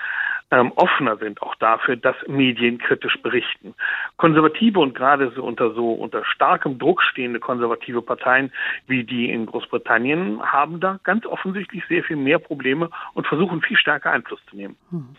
[0.52, 3.74] ähm, offener sind auch dafür, dass Medien kritisch berichten.
[4.18, 8.52] Konservative und gerade so unter so unter starkem Druck stehende konservative Parteien
[8.88, 13.78] wie die in Großbritannien haben da ganz offensichtlich sehr viel mehr Probleme und versuchen viel
[13.78, 14.76] stärker Einfluss zu nehmen.
[14.90, 15.16] Hm.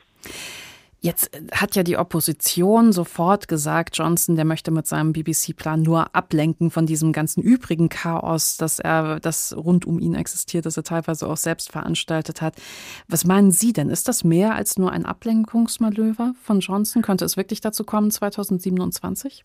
[1.05, 6.71] Jetzt hat ja die Opposition sofort gesagt, Johnson, der möchte mit seinem BBC-Plan nur ablenken
[6.71, 11.27] von diesem ganzen übrigen Chaos, dass er, das rund um ihn existiert, das er teilweise
[11.27, 12.55] auch selbst veranstaltet hat.
[13.09, 13.91] Was meinen Sie denn?
[13.91, 17.03] Ist das mehr als nur ein Ablenkungsmanöver von Johnson?
[17.03, 19.43] Könnte es wirklich dazu kommen 2027?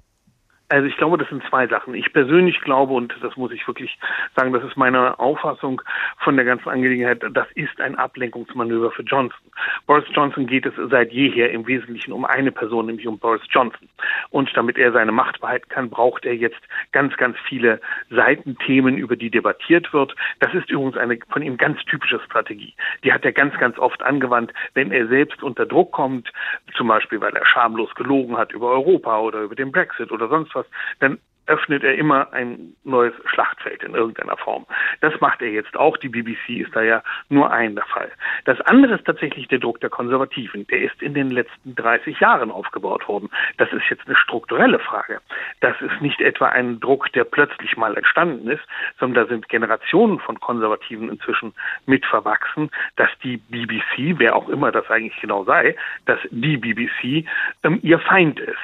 [0.70, 1.94] Also ich glaube, das sind zwei Sachen.
[1.94, 3.98] Ich persönlich glaube, und das muss ich wirklich
[4.36, 5.82] sagen, das ist meine Auffassung
[6.18, 9.40] von der ganzen Angelegenheit, das ist ein Ablenkungsmanöver für Johnson.
[9.86, 13.88] Boris Johnson geht es seit jeher im Wesentlichen um eine Person, nämlich um Boris Johnson.
[14.30, 16.60] Und damit er seine Macht behalten kann, braucht er jetzt
[16.92, 20.16] ganz, ganz viele Seitenthemen, über die debattiert wird.
[20.40, 22.74] Das ist übrigens eine von ihm ganz typische Strategie.
[23.06, 26.30] Die hat er ganz, ganz oft angewandt, wenn er selbst unter Druck kommt,
[26.76, 30.57] zum Beispiel, weil er schamlos gelogen hat über Europa oder über den Brexit oder sonst
[31.00, 34.66] dann öffnet er immer ein neues Schlachtfeld in irgendeiner Form.
[35.02, 35.98] Das macht er jetzt auch.
[35.98, 38.12] Die BBC ist da ja nur ein der Fall.
[38.46, 40.68] Das andere ist tatsächlich der Druck der Konservativen.
[40.68, 43.30] Der ist in den letzten 30 Jahren aufgebaut worden.
[43.58, 45.22] Das ist jetzt eine strukturelle Frage.
[45.62, 48.64] Das ist nicht etwa ein Druck, der plötzlich mal entstanden ist,
[49.00, 51.54] sondern da sind Generationen von Konservativen inzwischen
[51.86, 57.28] mit verwachsen, dass die BBC, wer auch immer das eigentlich genau sei, dass die BBC
[57.64, 58.58] ähm, ihr Feind ist.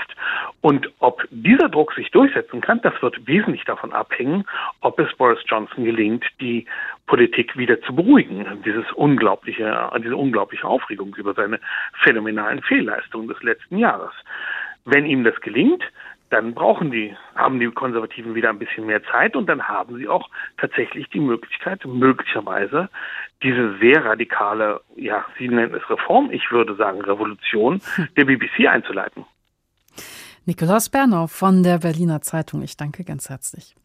[0.61, 4.45] Und ob dieser Druck sich durchsetzen kann, das wird wesentlich davon abhängen,
[4.81, 6.65] ob es Boris Johnson gelingt, die
[7.07, 8.45] Politik wieder zu beruhigen.
[8.65, 11.59] Dieses unglaubliche, diese unglaubliche Aufregung über seine
[12.01, 14.11] phänomenalen Fehlleistungen des letzten Jahres.
[14.85, 15.83] Wenn ihm das gelingt,
[16.33, 20.07] dann brauchen die, haben die Konservativen wieder ein bisschen mehr Zeit und dann haben sie
[20.07, 22.89] auch tatsächlich die Möglichkeit, möglicherweise
[23.43, 27.81] diese sehr radikale, ja, Sie nennen es Reform, ich würde sagen Revolution
[28.17, 29.25] der BBC einzuleiten.
[30.45, 32.63] Nikolaus Bernau von der Berliner Zeitung.
[32.63, 33.75] Ich danke ganz herzlich.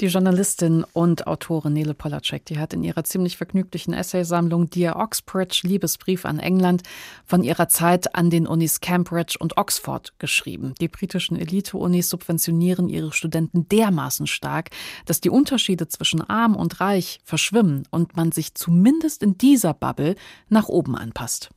[0.00, 5.62] Die Journalistin und Autorin Nele Polacek, die hat in ihrer ziemlich vergnüglichen Essaysammlung Dear Oxbridge
[5.64, 6.82] Liebesbrief an England
[7.26, 10.74] von ihrer Zeit an den Unis Cambridge und Oxford geschrieben.
[10.80, 14.70] Die britischen Elite-Unis subventionieren ihre Studenten dermaßen stark,
[15.04, 20.14] dass die Unterschiede zwischen arm und reich verschwimmen und man sich zumindest in dieser Bubble
[20.48, 21.50] nach oben anpasst.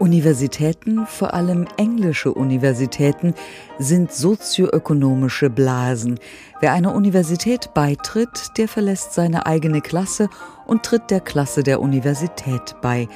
[0.00, 3.34] Universitäten, vor allem englische Universitäten,
[3.78, 6.18] sind sozioökonomische Blasen.
[6.60, 10.30] Wer einer Universität beitritt, der verlässt seine eigene Klasse
[10.66, 13.08] und tritt der Klasse der Universität bei.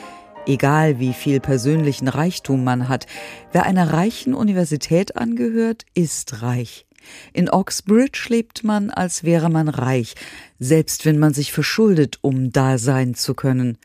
[0.47, 3.07] Egal wie viel persönlichen Reichtum man hat,
[3.51, 6.85] wer einer reichen Universität angehört, ist reich.
[7.33, 10.15] In Oxbridge lebt man, als wäre man reich,
[10.59, 13.79] selbst wenn man sich verschuldet, um da sein zu können.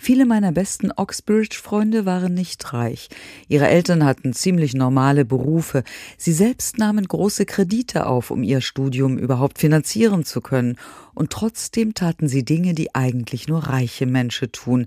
[0.00, 3.08] Viele meiner besten Oxbridge-Freunde waren nicht reich.
[3.48, 5.82] Ihre Eltern hatten ziemlich normale Berufe.
[6.16, 10.76] Sie selbst nahmen große Kredite auf, um ihr Studium überhaupt finanzieren zu können.
[11.14, 14.86] Und trotzdem taten sie Dinge, die eigentlich nur reiche Menschen tun.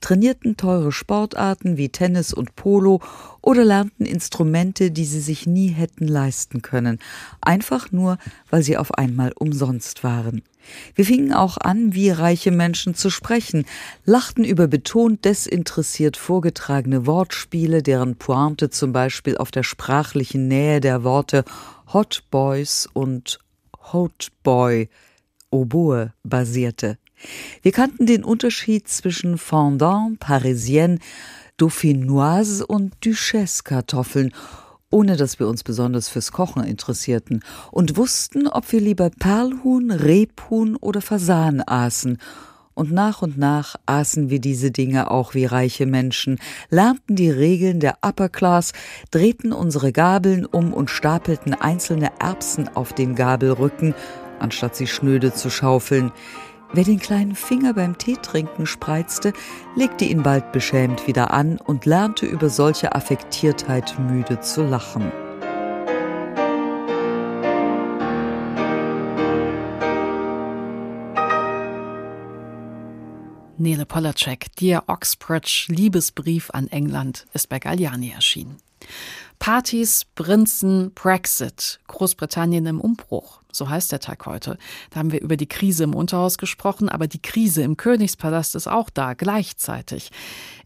[0.00, 3.00] Trainierten teure Sportarten wie Tennis und Polo
[3.40, 6.98] oder lernten Instrumente, die sie sich nie hätten leisten können.
[7.40, 8.18] Einfach nur,
[8.50, 10.42] weil sie auf einmal umsonst waren.
[10.94, 13.64] Wir fingen auch an, wie reiche Menschen zu sprechen,
[14.04, 21.04] lachten über betont desinteressiert vorgetragene Wortspiele, deren Pointe zum Beispiel auf der sprachlichen Nähe der
[21.04, 21.44] Worte
[21.92, 23.38] Hot Boys und
[23.92, 24.88] Hot Boy
[25.50, 26.98] Oboe basierte.
[27.62, 30.98] Wir kannten den Unterschied zwischen Fondant, Parisienne,
[31.56, 34.32] Dauphinoise und Duchesse-Kartoffeln
[34.90, 40.76] ohne dass wir uns besonders fürs Kochen interessierten, und wussten, ob wir lieber Perlhuhn, Rebhuhn
[40.76, 42.18] oder Fasan aßen.
[42.74, 46.38] Und nach und nach aßen wir diese Dinge auch wie reiche Menschen,
[46.70, 48.72] lernten die Regeln der Upper Class,
[49.10, 53.94] drehten unsere Gabeln um und stapelten einzelne Erbsen auf den Gabelrücken,
[54.38, 56.12] anstatt sie schnöde zu schaufeln.
[56.72, 59.32] Wer den kleinen Finger beim Teetrinken spreizte,
[59.74, 65.10] legte ihn bald beschämt wieder an und lernte über solche Affektiertheit müde zu lachen.
[73.56, 78.58] Nele Polacek, Dear Oxbridge, Liebesbrief an England, ist bei Galliani erschienen.
[79.38, 83.40] Partys, Prinzen, Brexit, Großbritannien im Umbruch.
[83.50, 84.58] So heißt der Tag heute.
[84.90, 88.66] Da haben wir über die Krise im Unterhaus gesprochen, aber die Krise im Königspalast ist
[88.66, 90.10] auch da, gleichzeitig.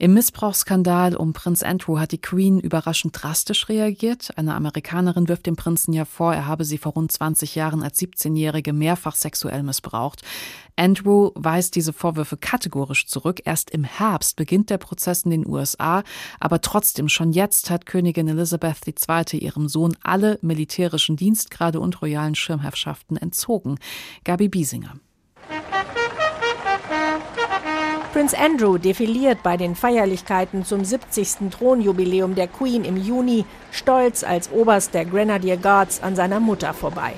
[0.01, 4.37] Im Missbrauchsskandal um Prinz Andrew hat die Queen überraschend drastisch reagiert.
[4.37, 8.01] Eine Amerikanerin wirft dem Prinzen ja vor, er habe sie vor rund 20 Jahren als
[8.01, 10.23] 17-Jährige mehrfach sexuell missbraucht.
[10.77, 13.42] Andrew weist diese Vorwürfe kategorisch zurück.
[13.45, 16.03] Erst im Herbst beginnt der Prozess in den USA,
[16.40, 19.38] aber trotzdem schon jetzt hat Königin Elizabeth II.
[19.38, 22.35] ihrem Sohn alle militärischen Dienstgrade und royalen
[22.76, 23.78] Schirmherrschaften entzogen.
[24.24, 24.94] Gabi Biesinger.
[28.12, 31.50] Prince Andrew defiliert bei den Feierlichkeiten zum 70.
[31.50, 37.14] Thronjubiläum der Queen im Juni stolz als Oberst der Grenadier Guards an seiner Mutter vorbei.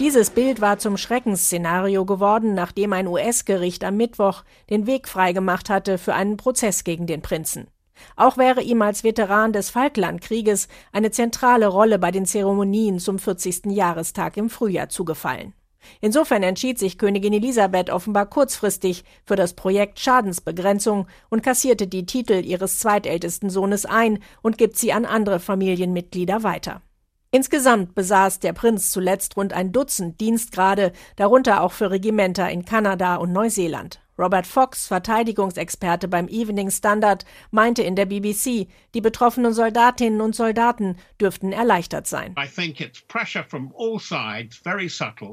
[0.00, 5.96] Dieses Bild war zum Schreckensszenario geworden, nachdem ein US-Gericht am Mittwoch den Weg freigemacht hatte
[5.96, 7.68] für einen Prozess gegen den Prinzen.
[8.16, 13.66] Auch wäre ihm als Veteran des Falklandkrieges eine zentrale Rolle bei den Zeremonien zum 40.
[13.66, 15.54] Jahrestag im Frühjahr zugefallen.
[16.00, 22.44] Insofern entschied sich Königin Elisabeth offenbar kurzfristig für das Projekt Schadensbegrenzung und kassierte die Titel
[22.44, 26.82] ihres zweitältesten Sohnes ein und gibt sie an andere Familienmitglieder weiter.
[27.30, 33.16] Insgesamt besaß der Prinz zuletzt rund ein Dutzend Dienstgrade, darunter auch für Regimenter in Kanada
[33.16, 34.00] und Neuseeland.
[34.18, 40.96] Robert Fox, Verteidigungsexperte beim Evening Standard, meinte in der BBC, die betroffenen Soldatinnen und Soldaten
[41.20, 42.34] dürften erleichtert sein.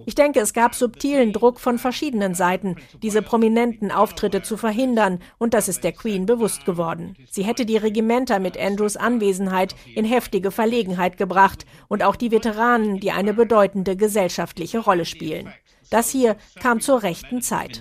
[0.06, 5.54] Ich denke, es gab subtilen Druck von verschiedenen Seiten, diese prominenten Auftritte zu verhindern, und
[5.54, 7.16] das ist der Queen bewusst geworden.
[7.30, 13.00] Sie hätte die Regimenter mit Andrews Anwesenheit in heftige Verlegenheit gebracht und auch die Veteranen,
[13.00, 15.54] die eine bedeutende gesellschaftliche Rolle spielen.
[15.90, 17.80] Das hier kam zur rechten Zeit.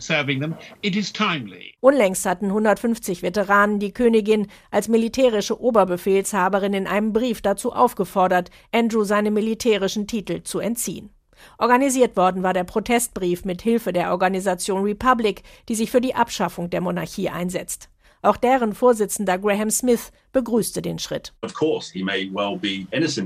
[1.81, 9.05] Unlängst hatten 150 Veteranen die Königin als militärische Oberbefehlshaberin in einem Brief dazu aufgefordert, Andrew
[9.05, 11.11] seine militärischen Titel zu entziehen.
[11.59, 16.71] Organisiert worden war der Protestbrief mit Hilfe der Organisation Republic, die sich für die Abschaffung
[16.71, 17.92] der Monarchie einsetzt.
[18.23, 21.35] Auch deren Vorsitzender Graham Smith begrüßte den Schritt.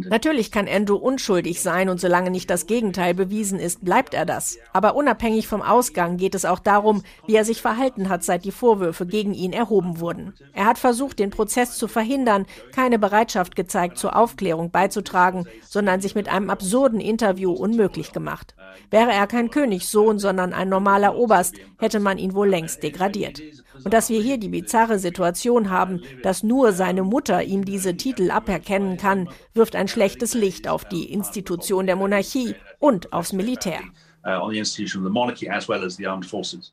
[0.09, 4.57] Natürlich kann Andrew unschuldig sein und solange nicht das Gegenteil bewiesen ist, bleibt er das.
[4.73, 8.53] Aber unabhängig vom Ausgang geht es auch darum, wie er sich verhalten hat, seit die
[8.53, 10.33] Vorwürfe gegen ihn erhoben wurden.
[10.55, 16.15] Er hat versucht, den Prozess zu verhindern, keine Bereitschaft gezeigt, zur Aufklärung beizutragen, sondern sich
[16.15, 18.55] mit einem absurden Interview unmöglich gemacht.
[18.91, 23.43] Wäre er kein Königssohn, sondern ein normaler Oberst, hätte man ihn wohl längst degradiert.
[23.85, 28.31] Und dass wir hier die bizarre Situation haben, dass nur seine Mutter ihm diese Titel
[28.31, 33.81] aberkennen kann, wirft ein schlechtes Licht auf die Institution der Monarchie und aufs Militär.
[34.27, 34.51] Uh,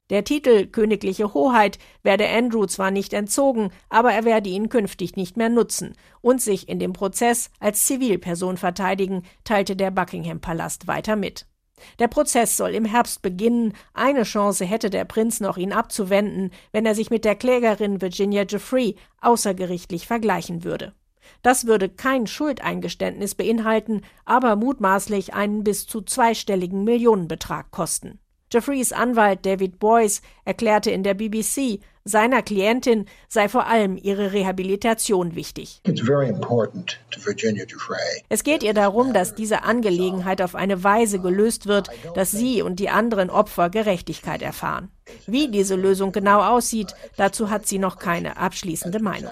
[0.10, 5.38] der Titel Königliche Hoheit werde Andrew zwar nicht entzogen, aber er werde ihn künftig nicht
[5.38, 11.16] mehr nutzen und sich in dem Prozess als Zivilperson verteidigen, teilte der Buckingham Palast weiter
[11.16, 11.46] mit.
[11.99, 13.73] Der Prozess soll im Herbst beginnen.
[13.93, 18.45] Eine Chance hätte der Prinz noch, ihn abzuwenden, wenn er sich mit der Klägerin Virginia
[18.47, 20.93] Jeffrey außergerichtlich vergleichen würde.
[21.41, 28.19] Das würde kein Schuldeingeständnis beinhalten, aber mutmaßlich einen bis zu zweistelligen Millionenbetrag kosten.
[28.54, 35.34] Jeffreys Anwalt David Boyce erklärte in der BBC, seiner Klientin sei vor allem ihre Rehabilitation
[35.34, 35.82] wichtig.
[38.30, 42.80] Es geht ihr darum, dass diese Angelegenheit auf eine Weise gelöst wird, dass sie und
[42.80, 44.92] die anderen Opfer Gerechtigkeit erfahren.
[45.26, 49.32] Wie diese Lösung genau aussieht, dazu hat sie noch keine abschließende Meinung.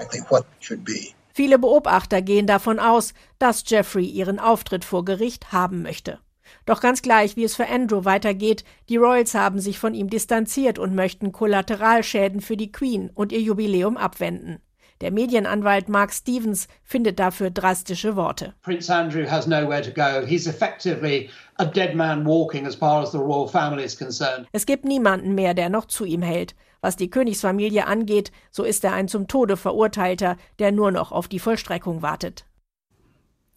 [1.34, 6.20] Viele Beobachter gehen davon aus, dass Jeffrey ihren Auftritt vor Gericht haben möchte.
[6.66, 10.80] Doch ganz gleich, wie es für Andrew weitergeht, die Royals haben sich von ihm distanziert
[10.80, 14.60] und möchten Kollateralschäden für die Queen und ihr Jubiläum abwenden.
[15.02, 18.54] Der Medienanwalt Mark Stevens findet dafür drastische Worte.
[18.62, 20.26] Prince Andrew has nowhere to go.
[20.26, 24.48] He's effectively a dead man walking as far as the royal family is concerned.
[24.52, 26.56] Es gibt niemanden mehr, der noch zu ihm hält.
[26.82, 31.28] Was die Königsfamilie angeht, so ist er ein zum Tode verurteilter, der nur noch auf
[31.28, 32.46] die Vollstreckung wartet.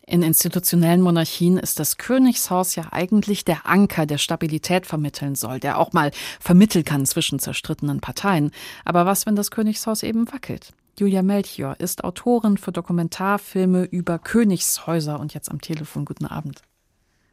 [0.07, 5.79] In institutionellen Monarchien ist das Königshaus ja eigentlich der Anker, der Stabilität vermitteln soll, der
[5.79, 8.51] auch mal vermitteln kann zwischen zerstrittenen Parteien.
[8.85, 10.73] Aber was, wenn das Königshaus eben wackelt?
[10.99, 16.05] Julia Melchior ist Autorin für Dokumentarfilme über Königshäuser und jetzt am Telefon.
[16.05, 16.61] Guten Abend.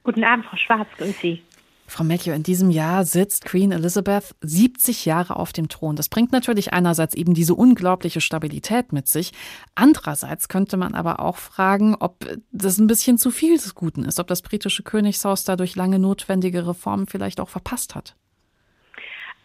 [0.04, 1.44] Guten Abend, Frau Schwarz, grüß Sie.
[1.92, 5.98] Frau Melchior, in diesem Jahr sitzt Queen Elizabeth 70 Jahre auf dem Thron.
[5.98, 9.34] Das bringt natürlich einerseits eben diese unglaubliche Stabilität mit sich.
[9.76, 14.22] Andererseits könnte man aber auch fragen, ob das ein bisschen zu viel des Guten ist,
[14.22, 18.16] ob das britische Königshaus dadurch lange notwendige Reformen vielleicht auch verpasst hat.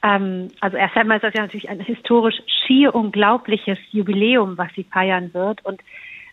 [0.04, 4.84] Ähm, also erst einmal ist das ja natürlich ein historisch schier unglaubliches Jubiläum, was sie
[4.84, 5.64] feiern wird.
[5.64, 5.80] Und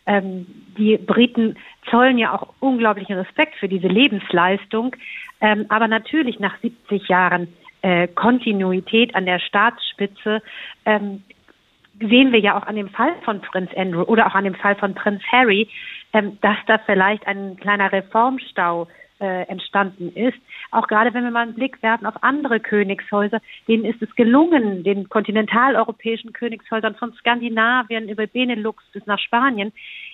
[0.06, 0.46] ähm,
[0.78, 1.56] die Briten
[1.90, 4.96] zollen ja auch unglaublichen Respekt für diese Lebensleistung.
[5.42, 7.48] Ähm, aber natürlich nach 70 Jahren
[7.82, 10.42] äh, Kontinuität an der Staatsspitze
[10.86, 11.24] ähm,
[12.00, 14.76] sehen wir ja auch an dem Fall von Prinz Andrew oder auch an dem Fall
[14.76, 15.70] von Prinz Harry,
[16.14, 18.88] ähm, dass da vielleicht ein kleiner Reformstau
[19.24, 20.38] äh, entstanden ist.
[20.72, 24.84] Auch gerade wenn wir mal einen Blick werfen auf andere Königshäuser, denen ist es gelungen,
[24.84, 29.72] den kontinentaleuropäischen Königshäusern von Skandinavien über Benelux bis nach Spanien,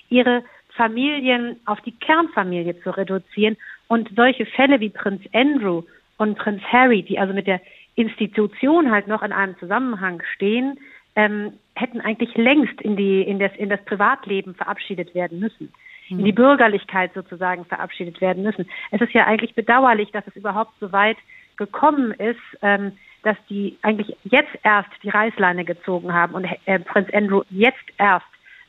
[0.09, 0.43] ihre
[0.75, 3.57] Familien auf die Kernfamilie zu reduzieren
[3.87, 5.81] und solche Fälle wie Prinz Andrew
[6.17, 7.61] und Prinz Harry, die also mit der
[7.95, 10.79] Institution halt noch in einem Zusammenhang stehen,
[11.15, 15.73] ähm, hätten eigentlich längst in, die, in, das, in das Privatleben verabschiedet werden müssen,
[16.09, 16.35] in die mhm.
[16.35, 18.69] Bürgerlichkeit sozusagen verabschiedet werden müssen.
[18.91, 21.17] Es ist ja eigentlich bedauerlich, dass es überhaupt so weit
[21.57, 22.93] gekommen ist, ähm,
[23.23, 28.25] dass die eigentlich jetzt erst die Reißleine gezogen haben und äh, Prinz Andrew jetzt erst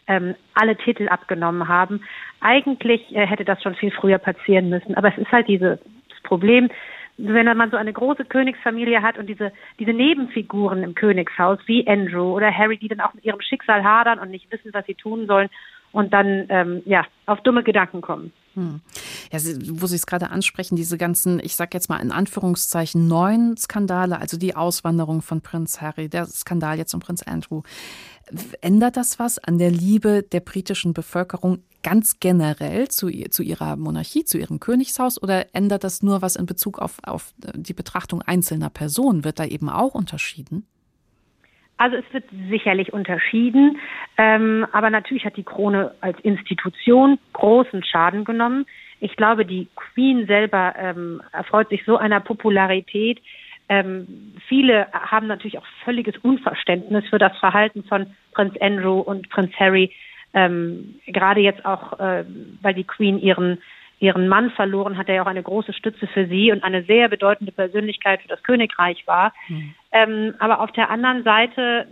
[0.07, 2.03] ähm, alle Titel abgenommen haben.
[2.41, 4.97] Eigentlich äh, hätte das schon viel früher passieren müssen.
[4.97, 5.79] Aber es ist halt dieses
[6.25, 6.69] Problem,
[7.17, 12.35] wenn man so eine große Königsfamilie hat und diese, diese Nebenfiguren im Königshaus wie Andrew
[12.35, 15.27] oder Harry, die dann auch mit ihrem Schicksal hadern und nicht wissen, was sie tun
[15.27, 15.51] sollen
[15.93, 18.33] und dann ähm, ja auf dumme Gedanken kommen.
[18.55, 18.81] Hm.
[19.33, 19.39] Ja,
[19.71, 24.19] wo Sie es gerade ansprechen, diese ganzen, ich sage jetzt mal in Anführungszeichen, neuen Skandale,
[24.19, 27.63] also die Auswanderung von Prinz Harry, der Skandal jetzt um Prinz Andrew.
[28.61, 34.25] Ändert das was an der Liebe der britischen Bevölkerung ganz generell zu, zu ihrer Monarchie,
[34.25, 38.71] zu ihrem Königshaus oder ändert das nur was in Bezug auf, auf die Betrachtung einzelner
[38.71, 39.25] Personen?
[39.25, 40.67] Wird da eben auch unterschieden?
[41.81, 43.79] Also es wird sicherlich unterschieden,
[44.19, 48.67] ähm, aber natürlich hat die Krone als Institution großen Schaden genommen.
[49.01, 53.23] Ich glaube, die Queen selber ähm, erfreut sich so einer Popularität.
[53.71, 59.55] Ähm, viele haben natürlich auch völliges Unverständnis für das Verhalten von Prinz Andrew und Prinz
[59.59, 59.91] Harry
[60.35, 62.25] ähm, gerade jetzt auch, äh,
[62.61, 63.57] weil die Queen ihren
[64.01, 67.09] ihren Mann verloren hat, der ja auch eine große Stütze für sie und eine sehr
[67.09, 69.33] bedeutende Persönlichkeit für das Königreich war.
[69.49, 69.75] Mhm.
[69.93, 71.87] Ähm, aber auf der anderen Seite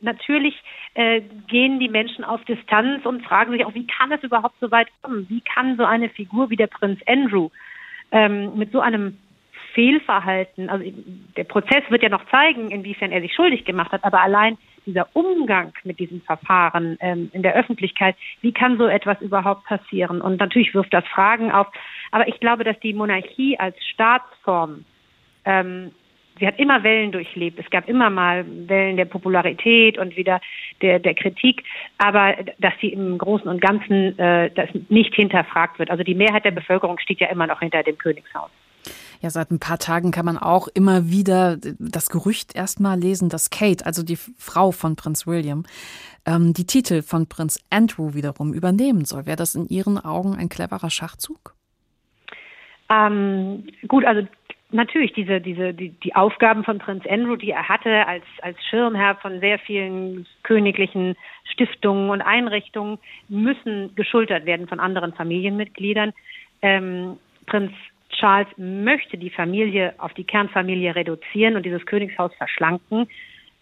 [0.00, 0.54] natürlich
[0.94, 4.70] äh, gehen die Menschen auf Distanz und fragen sich auch, wie kann es überhaupt so
[4.70, 5.26] weit kommen?
[5.28, 7.50] Wie kann so eine Figur wie der Prinz Andrew
[8.10, 9.18] ähm, mit so einem
[9.74, 10.84] Fehlverhalten, also
[11.36, 14.56] der Prozess wird ja noch zeigen, inwiefern er sich schuldig gemacht hat, aber allein
[14.86, 20.20] dieser Umgang mit diesem Verfahren ähm, in der Öffentlichkeit, wie kann so etwas überhaupt passieren?
[20.20, 21.66] Und natürlich wirft das Fragen auf.
[22.10, 24.84] Aber ich glaube, dass die Monarchie als Staatsform,
[25.44, 25.90] ähm,
[26.38, 27.58] sie hat immer Wellen durchlebt.
[27.58, 30.40] Es gab immer mal Wellen der Popularität und wieder
[30.82, 31.62] der, der Kritik,
[31.98, 35.90] aber dass sie im Großen und Ganzen äh, das nicht hinterfragt wird.
[35.90, 38.50] Also die Mehrheit der Bevölkerung steht ja immer noch hinter dem Königshaus.
[39.24, 43.48] Ja, seit ein paar Tagen kann man auch immer wieder das Gerücht erstmal lesen, dass
[43.48, 45.64] Kate, also die Frau von Prinz William,
[46.26, 49.24] ähm, die Titel von Prinz Andrew wiederum übernehmen soll.
[49.24, 51.54] Wäre das in Ihren Augen ein cleverer Schachzug?
[52.90, 54.28] Ähm, gut, also
[54.72, 59.16] natürlich diese, diese, die, die Aufgaben von Prinz Andrew, die er hatte als, als Schirmherr
[59.22, 61.16] von sehr vielen königlichen
[61.50, 62.98] Stiftungen und Einrichtungen,
[63.30, 66.12] müssen geschultert werden von anderen Familienmitgliedern.
[66.60, 67.16] Ähm,
[67.46, 67.72] Prinz
[68.18, 73.08] Charles möchte die Familie auf die Kernfamilie reduzieren und dieses Königshaus verschlanken.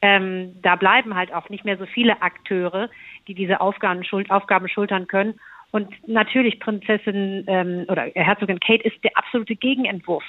[0.01, 2.91] Ähm, da bleiben halt auch nicht mehr so viele Akteure,
[3.29, 5.39] die diese Aufgaben, schuld, Aufgaben schultern können.
[5.71, 10.25] Und natürlich Prinzessin ähm, oder Herzogin Kate ist der absolute Gegenentwurf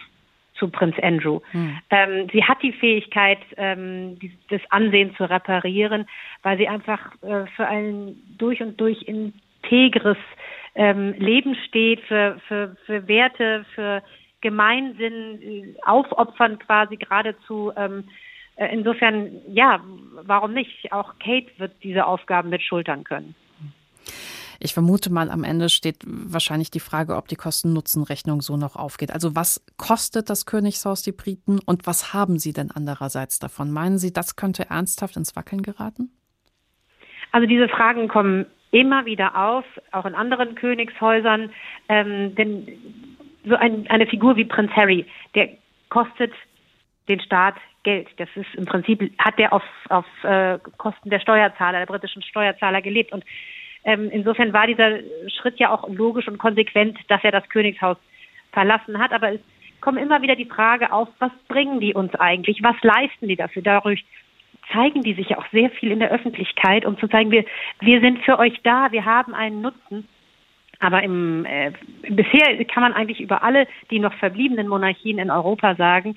[0.56, 1.42] zu Prinz Andrew.
[1.52, 1.80] Hm.
[1.90, 6.06] Ähm, sie hat die Fähigkeit, ähm, die, das Ansehen zu reparieren,
[6.44, 10.18] weil sie einfach äh, für ein durch und durch integres
[10.76, 14.02] ähm, Leben steht, für, für, für Werte, für
[14.42, 17.72] Gemeinsinn äh, aufopfern quasi geradezu.
[17.76, 18.06] Ähm,
[18.56, 19.82] äh, insofern, ja,
[20.24, 20.92] warum nicht?
[20.92, 23.36] Auch Kate wird diese Aufgaben mit schultern können.
[24.60, 29.12] Ich vermute mal, am Ende steht wahrscheinlich die Frage, ob die Kosten-Nutzen-Rechnung so noch aufgeht.
[29.12, 33.72] Also was kostet das Königshaus die Briten und was haben sie denn andererseits davon?
[33.72, 36.12] Meinen Sie, das könnte ernsthaft ins Wackeln geraten?
[37.32, 41.52] Also diese Fragen kommen immer wieder auf, auch in anderen Königshäusern.
[41.90, 42.68] Ähm, denn
[43.46, 45.06] so ein, eine Figur wie Prinz Harry,
[45.36, 45.50] der
[45.90, 46.34] kostet
[47.08, 48.08] den Staat Geld.
[48.18, 52.82] Das ist im Prinzip, hat der auf, auf äh, Kosten der Steuerzahler, der britischen Steuerzahler
[52.82, 53.12] gelebt.
[53.12, 53.24] Und
[53.84, 57.98] ähm, insofern war dieser Schritt ja auch logisch und konsequent, dass er das Königshaus
[58.54, 59.12] verlassen hat.
[59.12, 59.42] Aber es
[59.82, 62.64] kommt immer wieder die Frage auf, was bringen die uns eigentlich?
[62.64, 63.62] Was leisten die dafür?
[63.62, 64.04] Dadurch
[64.72, 67.46] zeigen die sich ja auch sehr viel in der Öffentlichkeit, um zu zeigen, wir,
[67.80, 70.08] wir sind für euch da, wir haben einen Nutzen.
[70.80, 71.72] Aber im, äh,
[72.10, 76.16] bisher kann man eigentlich über alle die noch verbliebenen Monarchien in Europa sagen,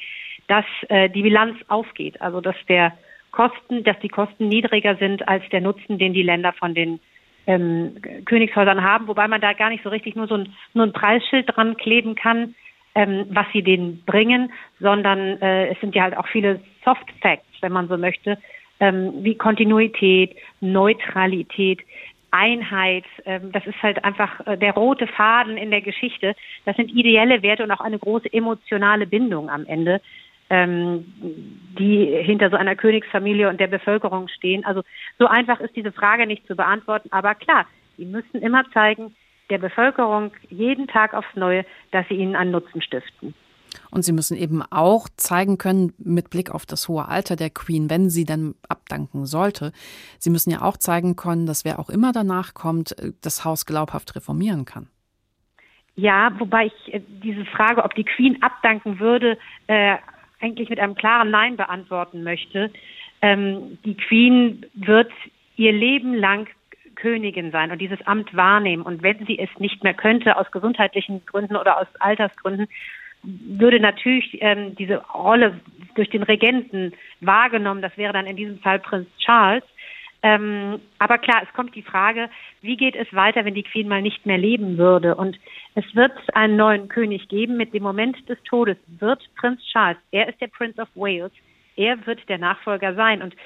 [0.49, 2.93] dass äh, die Bilanz aufgeht, also dass der
[3.31, 7.01] Kosten, dass die Kosten niedriger sind als der Nutzen, den die Länder von den
[7.47, 10.93] ähm, Königshäusern haben, wobei man da gar nicht so richtig nur so ein, nur ein
[10.93, 12.55] Preisschild dran kleben kann,
[12.95, 17.46] ähm, was sie denen bringen, sondern äh, es sind ja halt auch viele Soft Facts,
[17.63, 18.39] wenn man so möchte,
[18.81, 21.81] ähm, wie Kontinuität, Neutralität,
[22.31, 23.05] Einheit.
[23.25, 26.35] Ähm, das ist halt einfach äh, der rote Faden in der Geschichte.
[26.65, 30.01] Das sind ideelle Werte und auch eine große emotionale Bindung am Ende,
[30.51, 31.05] ähm,
[31.79, 34.65] die hinter so einer Königsfamilie und der Bevölkerung stehen.
[34.65, 34.83] Also
[35.19, 37.09] so einfach ist diese Frage nicht zu beantworten.
[37.13, 39.15] Aber klar, sie müssen immer zeigen,
[39.49, 43.35] der Bevölkerung jeden Tag aufs Neue, dass sie ihnen einen Nutzen stiften.
[43.91, 47.91] Und sie müssen eben auch zeigen können, mit Blick auf das hohe Alter der Queen,
[47.91, 49.73] wenn sie dann abdanken sollte,
[50.19, 53.67] sie müssen ja auch zeigen können, dass wer auch immer danach kommt, äh, das Haus
[53.67, 54.89] glaubhaft reformieren kann.
[55.95, 59.97] Ja, wobei ich äh, diese Frage, ob die Queen abdanken würde, äh,
[60.41, 62.71] eigentlich mit einem klaren Nein beantworten möchte.
[63.23, 65.11] Ähm, die Queen wird
[65.57, 66.49] ihr Leben lang
[66.97, 68.83] Königin sein und dieses Amt wahrnehmen.
[68.83, 72.69] Und wenn sie es nicht mehr könnte, aus gesundheitlichen Gründen oder aus Altersgründen,
[73.27, 75.61] würde natürlich ähm, diese Rolle
[75.95, 77.83] durch den Regenten wahrgenommen.
[77.83, 79.65] Das wäre dann in diesem Fall Prinz Charles.
[80.23, 82.31] Ähm, aber klar, es kommt die Frage,
[82.63, 85.15] wie geht es weiter, wenn die Queen mal nicht mehr leben würde?
[85.15, 85.39] Und
[85.75, 87.57] es wird einen neuen König geben.
[87.57, 91.33] Mit dem Moment des Todes wird Prinz Charles, er ist der Prince of Wales,
[91.77, 93.23] er wird der Nachfolger sein.
[93.23, 93.37] Und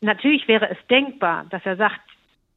[0.00, 2.00] natürlich wäre es denkbar, dass er sagt,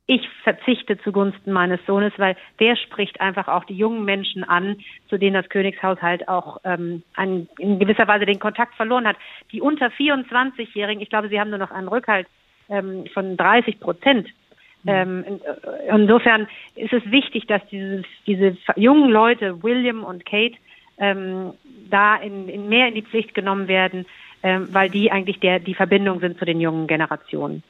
[0.05, 4.77] ich verzichte zugunsten meines Sohnes, weil der spricht einfach auch die jungen Menschen an,
[5.07, 9.15] zu denen das Königshaus halt auch ähm, an, in gewisser Weise den Kontakt verloren hat.
[9.51, 12.27] Die unter 24-Jährigen, ich glaube, sie haben nur noch einen Rückhalt
[12.69, 14.27] ähm, von 30 Prozent.
[14.83, 14.89] Mhm.
[14.89, 15.25] Ähm,
[15.89, 20.55] insofern ist es wichtig, dass dieses, diese jungen Leute, William und Kate,
[20.97, 21.53] ähm,
[21.89, 24.05] da in, in mehr in die Pflicht genommen werden,
[24.43, 27.63] ähm, weil die eigentlich der, die Verbindung sind zu den jungen Generationen.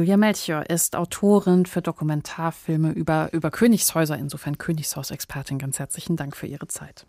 [0.00, 5.58] Julia Melchior ist Autorin für Dokumentarfilme über, über Königshäuser, insofern Königshausexpertin.
[5.58, 7.04] Ganz herzlichen Dank für Ihre Zeit.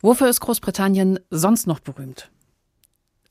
[0.00, 2.32] Wofür ist Großbritannien sonst noch berühmt?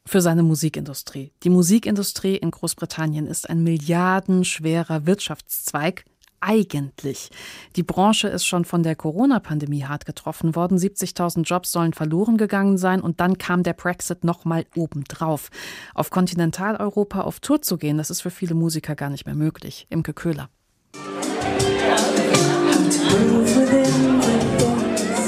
[0.05, 1.33] Für seine Musikindustrie.
[1.43, 6.05] Die Musikindustrie in Großbritannien ist ein milliardenschwerer Wirtschaftszweig,
[6.41, 7.29] eigentlich?
[7.75, 10.77] Die Branche ist schon von der Corona-Pandemie hart getroffen worden.
[10.77, 15.49] 70.000 Jobs sollen verloren gegangen sein und dann kam der Brexit nochmal obendrauf.
[15.93, 19.87] Auf Kontinentaleuropa auf Tour zu gehen, das ist für viele Musiker gar nicht mehr möglich.
[19.89, 20.49] Imke Köhler.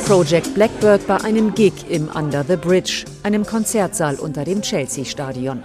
[0.06, 5.64] Project Blackbird bei einem Gig im Under the Bridge, einem Konzertsaal unter dem Chelsea-Stadion.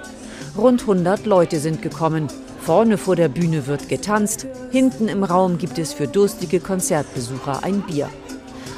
[0.57, 2.29] Rund 100 Leute sind gekommen.
[2.69, 7.81] Vorne vor der Bühne wird getanzt, hinten im Raum gibt es für durstige Konzertbesucher ein
[7.81, 8.11] Bier.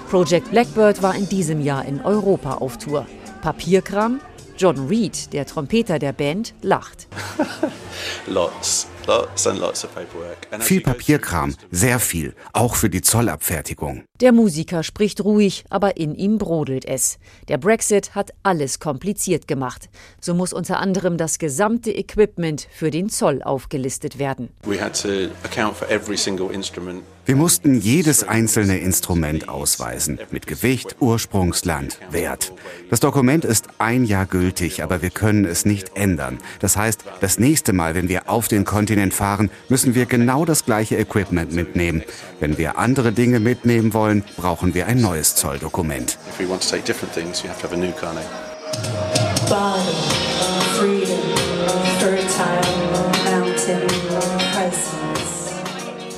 [0.09, 3.05] Project Blackbird war in diesem Jahr in Europa auf Tour.
[3.43, 4.21] Papierkram?
[4.57, 7.09] John Reed, der Trompeter der Band, lacht.
[8.29, 8.87] lots.
[10.61, 14.05] Viel Papierkram, sehr viel, auch für die Zollabfertigung.
[14.21, 17.19] Der Musiker spricht ruhig, aber in ihm brodelt es.
[17.49, 19.89] Der Brexit hat alles kompliziert gemacht.
[20.21, 24.51] So muss unter anderem das gesamte Equipment für den Zoll aufgelistet werden.
[27.27, 32.53] Wir mussten jedes einzelne Instrument ausweisen, mit Gewicht, Ursprungsland, Wert.
[32.91, 36.39] Das Dokument ist ein Jahr gültig, aber wir können es nicht ändern.
[36.59, 40.67] Das heißt, das nächste Mal, wenn wir auf den Kontinent fahren, müssen wir genau das
[40.67, 42.03] gleiche Equipment mitnehmen.
[42.41, 46.19] Wenn wir andere Dinge mitnehmen wollen, brauchen wir ein neues Zolldokument.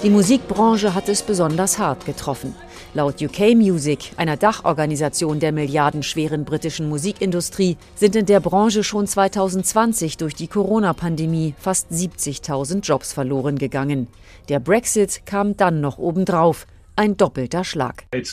[0.02, 2.56] Die Musikbranche hat es besonders hart getroffen.
[2.94, 10.18] Laut UK Music, einer Dachorganisation der milliardenschweren britischen Musikindustrie, sind in der Branche schon 2020
[10.18, 14.08] durch die Corona-Pandemie fast 70.000 Jobs verloren gegangen.
[14.50, 16.66] Der Brexit kam dann noch obendrauf
[16.96, 18.04] ein doppelter Schlag.
[18.10, 18.32] Das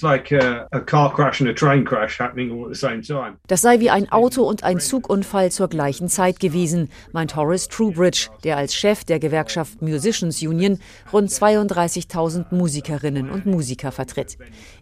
[3.62, 8.58] sei wie ein Auto- und ein Zugunfall zur gleichen Zeit gewesen, meint Horace Trubridge, der
[8.58, 10.80] als Chef der Gewerkschaft Musicians Union
[11.12, 14.38] rund 32.000 Musikerinnen und Musiker vertritt.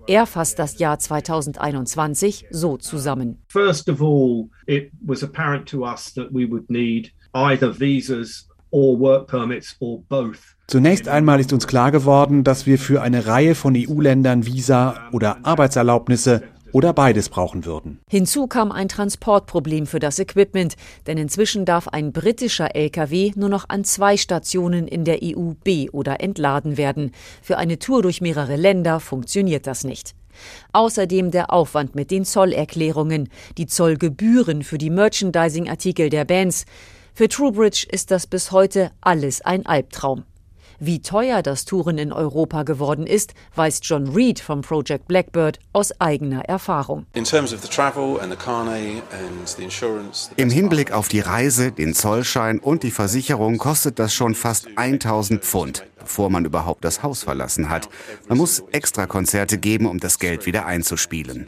[0.08, 3.42] Er fasst das Jahr 2021 so zusammen.
[3.48, 9.00] First of all, it was apparent to us that we would need either visas or
[9.00, 10.57] work permits or both.
[10.70, 15.38] Zunächst einmal ist uns klar geworden, dass wir für eine Reihe von EU-Ländern Visa oder
[15.44, 16.44] Arbeitserlaubnisse
[16.74, 18.00] oder beides brauchen würden.
[18.10, 20.76] Hinzu kam ein Transportproblem für das Equipment,
[21.08, 25.88] denn inzwischen darf ein britischer Lkw nur noch an zwei Stationen in der EU be-
[25.94, 27.12] oder entladen werden.
[27.42, 30.16] Für eine Tour durch mehrere Länder funktioniert das nicht.
[30.74, 36.66] Außerdem der Aufwand mit den Zollerklärungen, die Zollgebühren für die Merchandising-Artikel der Bands.
[37.14, 40.26] Für Truebridge ist das bis heute alles ein Albtraum.
[40.80, 46.00] Wie teuer das Touren in Europa geworden ist, weiß John Reed vom Project Blackbird aus
[46.00, 47.08] eigener Erfahrung.
[50.36, 55.44] Im Hinblick auf die Reise, den Zollschein und die Versicherung kostet das schon fast 1000
[55.44, 57.90] Pfund, bevor man überhaupt das Haus verlassen hat.
[58.28, 61.48] Man muss extra Konzerte geben, um das Geld wieder einzuspielen.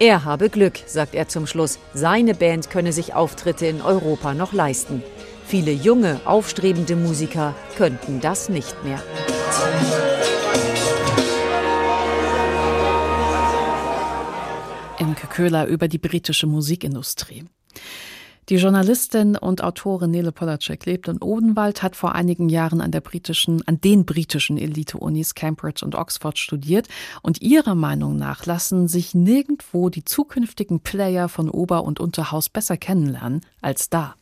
[0.00, 1.78] Er habe Glück, sagt er zum Schluss.
[1.94, 5.04] Seine Band könne sich Auftritte in Europa noch leisten.
[5.46, 9.02] Viele junge, aufstrebende Musiker könnten das nicht mehr.
[14.98, 17.44] Imke Köhler über die britische Musikindustrie.
[18.50, 23.00] Die Journalistin und Autorin Nele Polacek lebt in Odenwald, hat vor einigen Jahren an der
[23.00, 26.88] britischen, an den britischen Elite-Unis Cambridge und Oxford studiert
[27.22, 32.76] und ihrer Meinung nach lassen sich nirgendwo die zukünftigen Player von Ober- und Unterhaus besser
[32.76, 34.14] kennenlernen als da.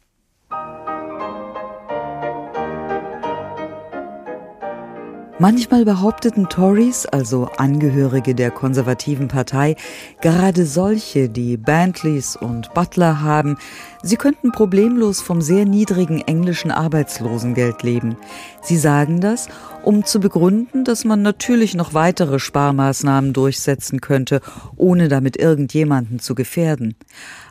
[5.38, 9.76] Manchmal behaupteten Tories, also Angehörige der konservativen Partei,
[10.20, 13.56] gerade solche, die Bantleys und Butler haben,
[14.02, 18.16] sie könnten problemlos vom sehr niedrigen englischen Arbeitslosengeld leben.
[18.60, 19.48] Sie sagen das,
[19.82, 24.40] um zu begründen, dass man natürlich noch weitere Sparmaßnahmen durchsetzen könnte,
[24.76, 26.94] ohne damit irgendjemanden zu gefährden.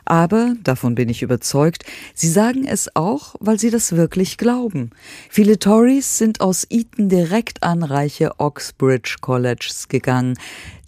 [0.04, 4.90] Aber, davon bin ich überzeugt, sie sagen es auch, weil sie das wirklich glauben.
[5.30, 10.36] Viele Tories sind aus Eton direkt an reiche Oxbridge Colleges gegangen.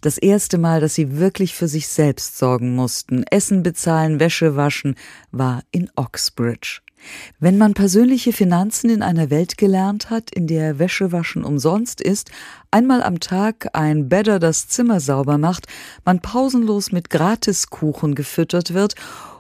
[0.01, 4.97] Das erste Mal, dass sie wirklich für sich selbst sorgen mussten, Essen bezahlen, Wäsche waschen,
[5.31, 6.84] war in Oxbridge.
[7.39, 12.31] Wenn man persönliche Finanzen in einer Welt gelernt hat, in der Wäschewaschen umsonst ist,
[12.71, 15.67] einmal am Tag ein Bedder das Zimmer sauber macht,
[16.05, 18.95] man pausenlos mit Gratiskuchen gefüttert wird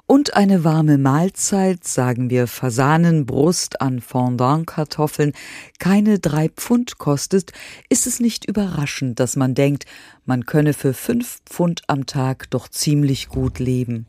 [0.06, 5.32] und eine warme Mahlzeit, sagen wir Fasanenbrust an Fondant-Kartoffeln,
[5.78, 7.52] keine drei Pfund kostet,
[7.88, 9.86] ist es nicht überraschend, dass man denkt,
[10.26, 14.06] man könne für fünf Pfund am Tag doch ziemlich gut leben.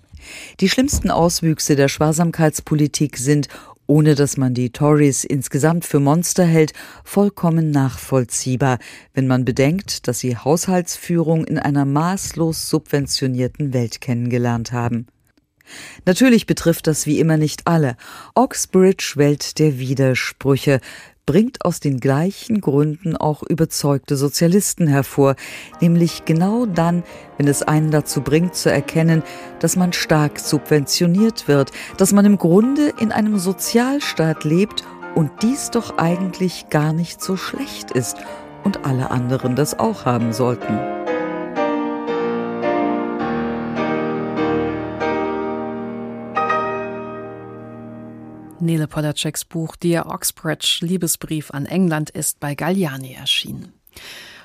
[0.59, 3.47] Die schlimmsten Auswüchse der Sparsamkeitspolitik sind,
[3.87, 6.73] ohne dass man die Tories insgesamt für Monster hält,
[7.03, 8.79] vollkommen nachvollziehbar,
[9.13, 15.07] wenn man bedenkt, dass sie Haushaltsführung in einer maßlos subventionierten Welt kennengelernt haben.
[16.05, 17.97] Natürlich betrifft das wie immer nicht alle.
[18.35, 20.79] Oxbridge Welt der Widersprüche,
[21.25, 25.35] bringt aus den gleichen Gründen auch überzeugte Sozialisten hervor,
[25.81, 27.03] nämlich genau dann,
[27.37, 29.23] wenn es einen dazu bringt zu erkennen,
[29.59, 34.83] dass man stark subventioniert wird, dass man im Grunde in einem Sozialstaat lebt
[35.15, 38.17] und dies doch eigentlich gar nicht so schlecht ist
[38.63, 40.94] und alle anderen das auch haben sollten.
[48.65, 53.73] Nele Polaceks Buch Dear Oxbridge Liebesbrief an England ist bei Galliani erschienen.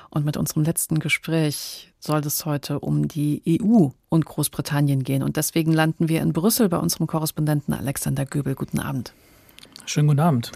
[0.09, 5.23] Und mit unserem letzten Gespräch soll es heute um die EU und Großbritannien gehen.
[5.23, 8.55] Und deswegen landen wir in Brüssel bei unserem Korrespondenten Alexander Göbel.
[8.55, 9.13] Guten Abend.
[9.85, 10.51] Schönen guten Abend.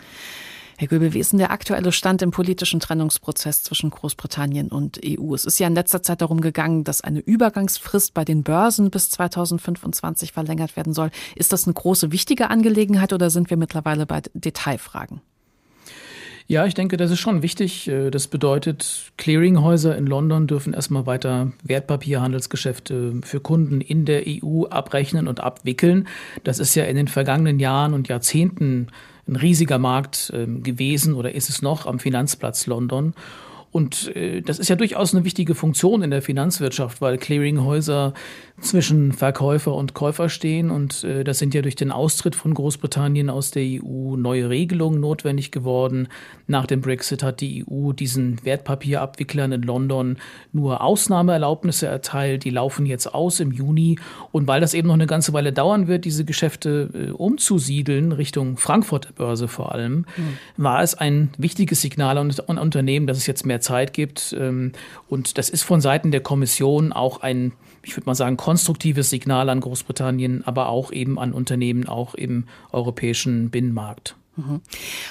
[0.78, 5.34] Herr Göbel, wie ist denn der aktuelle Stand im politischen Trennungsprozess zwischen Großbritannien und EU?
[5.34, 9.10] Es ist ja in letzter Zeit darum gegangen, dass eine Übergangsfrist bei den Börsen bis
[9.10, 11.12] 2025 verlängert werden soll.
[11.36, 15.22] Ist das eine große, wichtige Angelegenheit oder sind wir mittlerweile bei Detailfragen?
[16.48, 17.90] Ja, ich denke, das ist schon wichtig.
[18.12, 25.30] Das bedeutet, Clearinghäuser in London dürfen erstmal weiter Wertpapierhandelsgeschäfte für Kunden in der EU abrechnen
[25.30, 26.08] und abwickeln.
[26.44, 28.88] Das ist ja in den vergangenen Jahren und Jahrzehnten
[29.28, 33.14] ein riesiger Markt äh, gewesen oder ist es noch am Finanzplatz London.
[33.72, 38.14] Und äh, das ist ja durchaus eine wichtige Funktion in der Finanzwirtschaft, weil Clearinghäuser
[38.62, 40.72] zwischen Verkäufer und Käufer stehen.
[40.72, 45.02] Und äh, das sind ja durch den Austritt von Großbritannien aus der EU neue Regelungen
[45.02, 46.08] notwendig geworden.
[46.48, 50.18] Nach dem Brexit hat die EU diesen Wertpapierabwicklern in London
[50.54, 52.46] nur Ausnahmeerlaubnisse erteilt.
[52.46, 54.00] Die laufen jetzt aus im Juni.
[54.32, 58.58] Und weil das eben noch eine ganze Weile dauern wird, diese Geschäfte äh, umzusiedeln, Richtung
[58.58, 60.38] Frankfurter Börse vor allem, mhm.
[60.58, 64.34] war es ein wichtiges Signal an, an Unternehmen, dass es jetzt mehr Zeit gibt.
[64.40, 64.72] Ähm,
[65.10, 67.52] und das ist von Seiten der Kommission auch ein,
[67.86, 72.46] ich würde mal sagen, konstruktives Signal an Großbritannien, aber auch eben an Unternehmen, auch im
[72.72, 74.16] europäischen Binnenmarkt.
[74.36, 74.62] Mhm.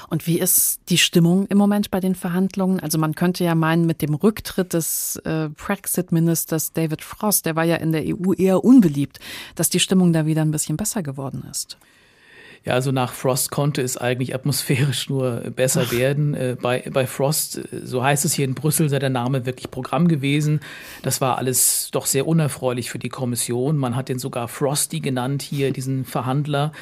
[0.09, 2.81] Und wie ist die Stimmung im Moment bei den Verhandlungen?
[2.81, 7.65] Also man könnte ja meinen, mit dem Rücktritt des äh, Brexit-Ministers David Frost, der war
[7.65, 9.21] ja in der EU eher unbeliebt,
[9.55, 11.79] dass die Stimmung da wieder ein bisschen besser geworden ist.
[12.65, 15.93] Ja, also nach Frost konnte es eigentlich atmosphärisch nur besser Ach.
[15.93, 16.33] werden.
[16.33, 19.71] Äh, bei, bei Frost, äh, so heißt es hier in Brüssel, sei der Name wirklich
[19.71, 20.61] Programm gewesen.
[21.03, 23.77] Das war alles doch sehr unerfreulich für die Kommission.
[23.77, 26.73] Man hat den sogar Frosty genannt, hier diesen Verhandler.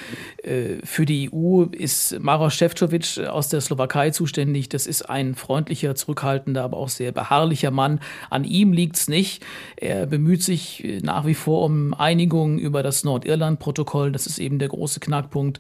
[0.45, 4.69] Äh, für die EU ist Maros Šefčovič aus der Slowakei zuständig.
[4.69, 7.99] Das ist ein freundlicher, zurückhaltender, aber auch sehr beharrlicher Mann.
[8.31, 9.45] An ihm liegt es nicht.
[9.75, 14.13] Er bemüht sich nach wie vor um Einigung über das Nordirland-Protokoll.
[14.13, 15.59] Das ist eben der große Knackpunkt.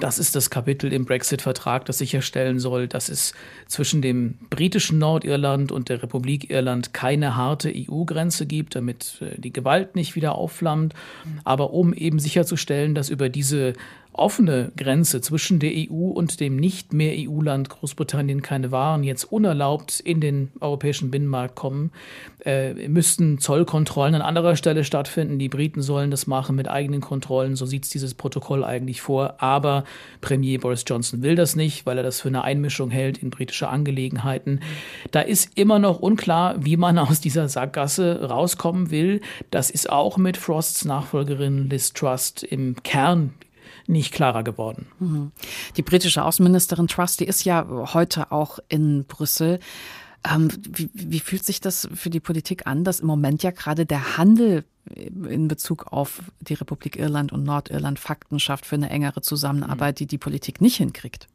[0.00, 3.34] Das ist das Kapitel im Brexit-Vertrag, das sicherstellen soll, dass es
[3.66, 9.52] zwischen dem britischen Nordirland und der Republik Irland keine harte EU-Grenze gibt, damit äh, die
[9.52, 10.94] Gewalt nicht wieder aufflammt.
[11.44, 13.74] Aber um eben sicherzustellen, dass über diese
[14.14, 20.00] offene Grenze zwischen der EU und dem nicht mehr EU-Land Großbritannien keine Waren jetzt unerlaubt
[20.00, 21.92] in den europäischen Binnenmarkt kommen,
[22.44, 25.38] äh, müssten Zollkontrollen an anderer Stelle stattfinden.
[25.38, 27.56] Die Briten sollen das machen mit eigenen Kontrollen.
[27.56, 29.36] So sieht es dieses Protokoll eigentlich vor.
[29.38, 29.84] Aber
[30.20, 33.68] Premier Boris Johnson will das nicht, weil er das für eine Einmischung hält in britische
[33.68, 34.60] Angelegenheiten.
[35.10, 39.20] Da ist immer noch unklar, wie man aus dieser Sackgasse rauskommen will.
[39.50, 43.32] Das ist auch mit Frosts Nachfolgerin Liz Trust im Kern
[43.86, 44.86] nicht klarer geworden.
[44.98, 45.32] Mhm.
[45.76, 49.58] Die britische Außenministerin Truss, die ist ja heute auch in Brüssel.
[50.24, 53.86] Ähm, wie, wie fühlt sich das für die Politik an, dass im Moment ja gerade
[53.86, 54.64] der Handel
[54.94, 60.06] in Bezug auf die Republik Irland und Nordirland Fakten schafft für eine engere Zusammenarbeit, die
[60.06, 61.28] die Politik nicht hinkriegt?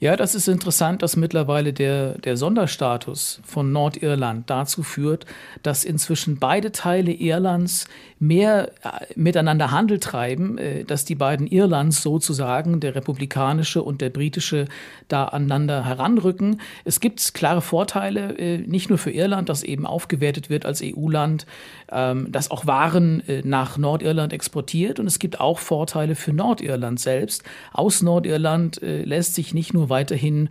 [0.00, 5.26] Ja, das ist interessant, dass mittlerweile der, der Sonderstatus von Nordirland dazu führt,
[5.62, 7.86] dass inzwischen beide Teile Irlands
[8.18, 14.10] mehr äh, miteinander Handel treiben, äh, dass die beiden Irlands sozusagen, der republikanische und der
[14.10, 14.66] britische,
[15.08, 16.60] da aneinander heranrücken.
[16.84, 21.46] Es gibt klare Vorteile, äh, nicht nur für Irland, das eben aufgewertet wird als EU-Land,
[21.90, 25.00] ähm, das auch Waren nach Nordirland exportiert.
[25.00, 27.44] Und es gibt auch Vorteile für Nordirland selbst.
[27.72, 30.48] Aus Nordirland lässt sich nicht nur weiterhin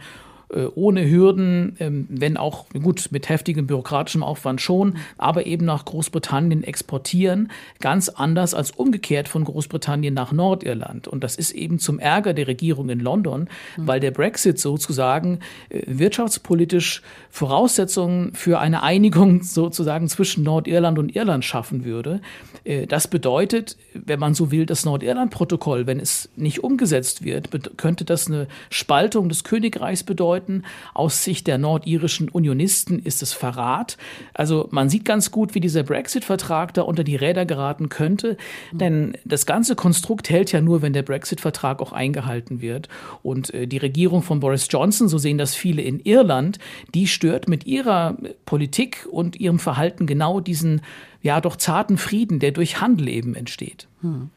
[0.76, 6.64] ohne Hürden, ähm, wenn auch gut mit heftigem bürokratischem Aufwand schon, aber eben nach Großbritannien
[6.64, 11.10] exportieren, ganz anders als umgekehrt von Großbritannien nach Nordirland.
[11.10, 13.88] Und das ist eben zum Ärger der Regierung in London, mhm.
[13.88, 21.43] weil der Brexit sozusagen äh, wirtschaftspolitisch Voraussetzungen für eine Einigung sozusagen zwischen Nordirland und Irland
[21.43, 22.22] schaffen würde.
[22.64, 28.06] Äh, das bedeutet, wenn man so will, das Nordirland-Protokoll, wenn es nicht umgesetzt wird, könnte
[28.06, 30.63] das eine Spaltung des Königreichs bedeuten bedeuten.
[30.93, 33.97] Aus Sicht der nordirischen Unionisten ist es Verrat.
[34.33, 38.38] Also man sieht ganz gut, wie dieser Brexit-Vertrag da unter die Räder geraten könnte.
[38.71, 42.89] Denn das ganze Konstrukt hält ja nur, wenn der Brexit-Vertrag auch eingehalten wird.
[43.23, 46.59] Und äh, die Regierung von Boris Johnson, so sehen das viele in Irland,
[46.93, 50.81] die stört mit ihrer Politik und ihrem Verhalten genau diesen
[51.21, 53.88] ja doch zarten Frieden, der durch Handel eben entsteht.
[54.01, 54.29] Hm.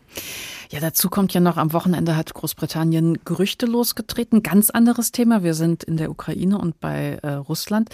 [0.70, 4.42] Ja, dazu kommt ja noch, am Wochenende hat Großbritannien Gerüchte losgetreten.
[4.42, 5.42] Ganz anderes Thema.
[5.42, 7.90] Wir sind in der Ukraine und bei äh, Russland.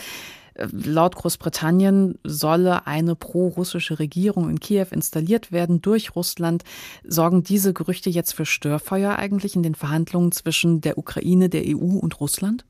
[0.54, 6.64] Äh, laut Großbritannien solle eine pro-russische Regierung in Kiew installiert werden durch Russland.
[7.02, 11.98] Sorgen diese Gerüchte jetzt für Störfeuer eigentlich in den Verhandlungen zwischen der Ukraine, der EU
[11.98, 12.64] und Russland?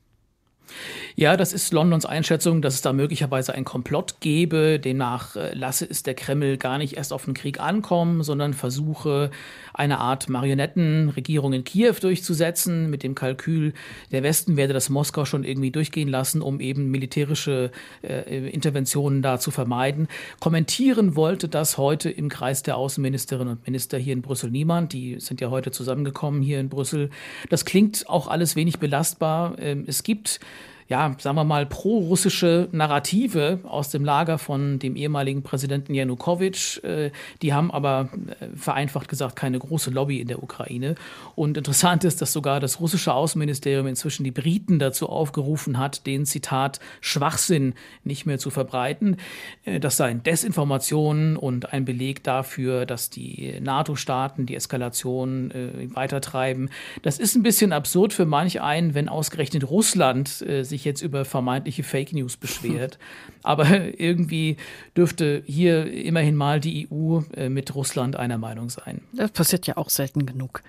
[1.15, 4.79] Ja, das ist Londons Einschätzung, dass es da möglicherweise ein Komplott gebe.
[4.79, 9.31] Demnach äh, lasse es der Kreml gar nicht erst auf den Krieg ankommen, sondern versuche
[9.73, 13.73] eine Art Marionettenregierung in Kiew durchzusetzen, mit dem Kalkül,
[14.13, 17.71] der Westen werde das Moskau schon irgendwie durchgehen lassen, um eben militärische
[18.03, 20.09] äh, Interventionen da zu vermeiden.
[20.41, 24.93] Kommentieren wollte das heute im Kreis der Außenministerinnen und Minister hier in Brüssel niemand.
[24.93, 27.11] Die sind ja heute zusammengekommen hier in Brüssel.
[27.51, 29.57] Das klingt auch alles wenig belastbar.
[29.59, 30.41] Ähm, es gibt
[30.89, 36.83] ja, sagen wir mal, pro-russische Narrative aus dem Lager von dem ehemaligen Präsidenten Janukowitsch.
[36.85, 37.11] Äh,
[37.43, 38.09] die haben aber
[38.41, 40.95] äh, vereinfacht gesagt keine große Lobby in der Ukraine.
[41.35, 46.25] Und interessant ist, dass sogar das russische Außenministerium inzwischen die Briten dazu aufgerufen hat, den
[46.25, 47.75] Zitat Schwachsinn
[48.05, 49.17] nicht mehr zu verbreiten.
[49.65, 55.53] Äh, das seien Desinformationen und ein Beleg dafür, dass die NATO-Staaten die Eskalation
[55.95, 56.71] weitertreiben.
[57.03, 61.25] Das ist ein bisschen absurd für manch einen, wenn ausgerechnet Russland sich sich jetzt über
[61.25, 62.99] vermeintliche Fake News beschwert.
[63.43, 63.67] Aber
[63.99, 64.57] irgendwie
[64.97, 69.01] dürfte hier immerhin mal die EU äh, mit Russland einer Meinung sein.
[69.15, 70.63] Das passiert ja auch selten genug.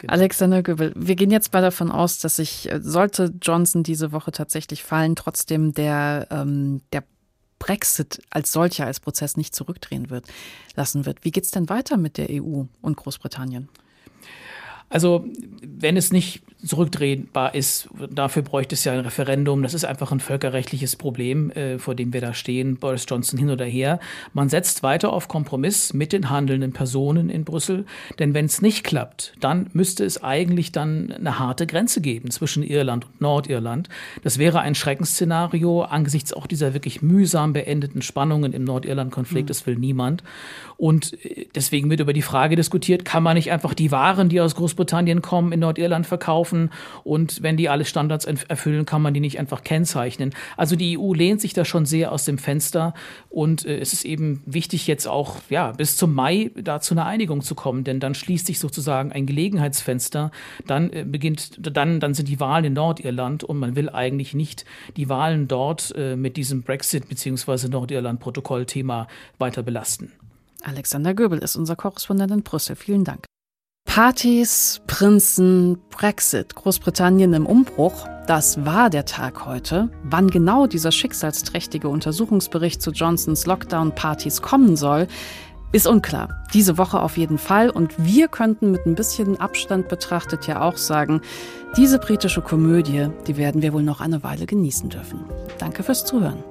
[0.00, 0.12] genau.
[0.12, 4.32] Alexander Göbel, wir gehen jetzt mal davon aus, dass sich, äh, sollte Johnson diese Woche
[4.32, 7.04] tatsächlich fallen, trotzdem der, ähm, der
[7.60, 10.26] Brexit als solcher, als Prozess nicht zurückdrehen wird,
[10.74, 11.24] lassen wird.
[11.24, 13.68] Wie geht es denn weiter mit der EU und Großbritannien?
[14.88, 15.24] Also,
[15.62, 17.88] wenn es nicht zurückdrehbar ist.
[18.10, 19.62] Dafür bräuchte es ja ein Referendum.
[19.62, 23.50] Das ist einfach ein völkerrechtliches Problem, äh, vor dem wir da stehen, Boris Johnson hin
[23.50, 23.98] oder her.
[24.34, 27.84] Man setzt weiter auf Kompromiss mit den handelnden Personen in Brüssel.
[28.18, 32.62] Denn wenn es nicht klappt, dann müsste es eigentlich dann eine harte Grenze geben zwischen
[32.62, 33.88] Irland und Nordirland.
[34.22, 39.46] Das wäre ein Schreckensszenario angesichts auch dieser wirklich mühsam beendeten Spannungen im Nordirland-Konflikt.
[39.46, 39.48] Mhm.
[39.48, 40.22] Das will niemand.
[40.76, 44.40] Und äh, deswegen wird über die Frage diskutiert, kann man nicht einfach die Waren, die
[44.40, 46.49] aus Großbritannien kommen, in Nordirland verkaufen
[47.04, 50.34] und wenn die alle Standards erfüllen, kann man die nicht einfach kennzeichnen.
[50.56, 52.94] Also die EU lehnt sich da schon sehr aus dem Fenster
[53.28, 57.06] und äh, es ist eben wichtig jetzt auch ja bis zum Mai da zu einer
[57.06, 60.30] Einigung zu kommen, denn dann schließt sich sozusagen ein Gelegenheitsfenster,
[60.66, 64.64] dann äh, beginnt dann dann sind die Wahlen in Nordirland und man will eigentlich nicht
[64.96, 67.68] die Wahlen dort äh, mit diesem Brexit bzw.
[67.68, 69.06] Nordirland-Protokollthema
[69.38, 70.12] weiter belasten.
[70.62, 72.76] Alexander Göbel ist unser Korrespondent in Brüssel.
[72.76, 73.24] Vielen Dank.
[74.00, 79.90] Partys, Prinzen, Brexit, Großbritannien im Umbruch, das war der Tag heute.
[80.04, 85.08] Wann genau dieser schicksalsträchtige Untersuchungsbericht zu Johnsons Lockdown-Partys kommen soll,
[85.72, 86.44] ist unklar.
[86.54, 87.68] Diese Woche auf jeden Fall.
[87.68, 91.20] Und wir könnten mit ein bisschen Abstand betrachtet ja auch sagen,
[91.76, 95.24] diese britische Komödie, die werden wir wohl noch eine Weile genießen dürfen.
[95.58, 96.42] Danke fürs Zuhören.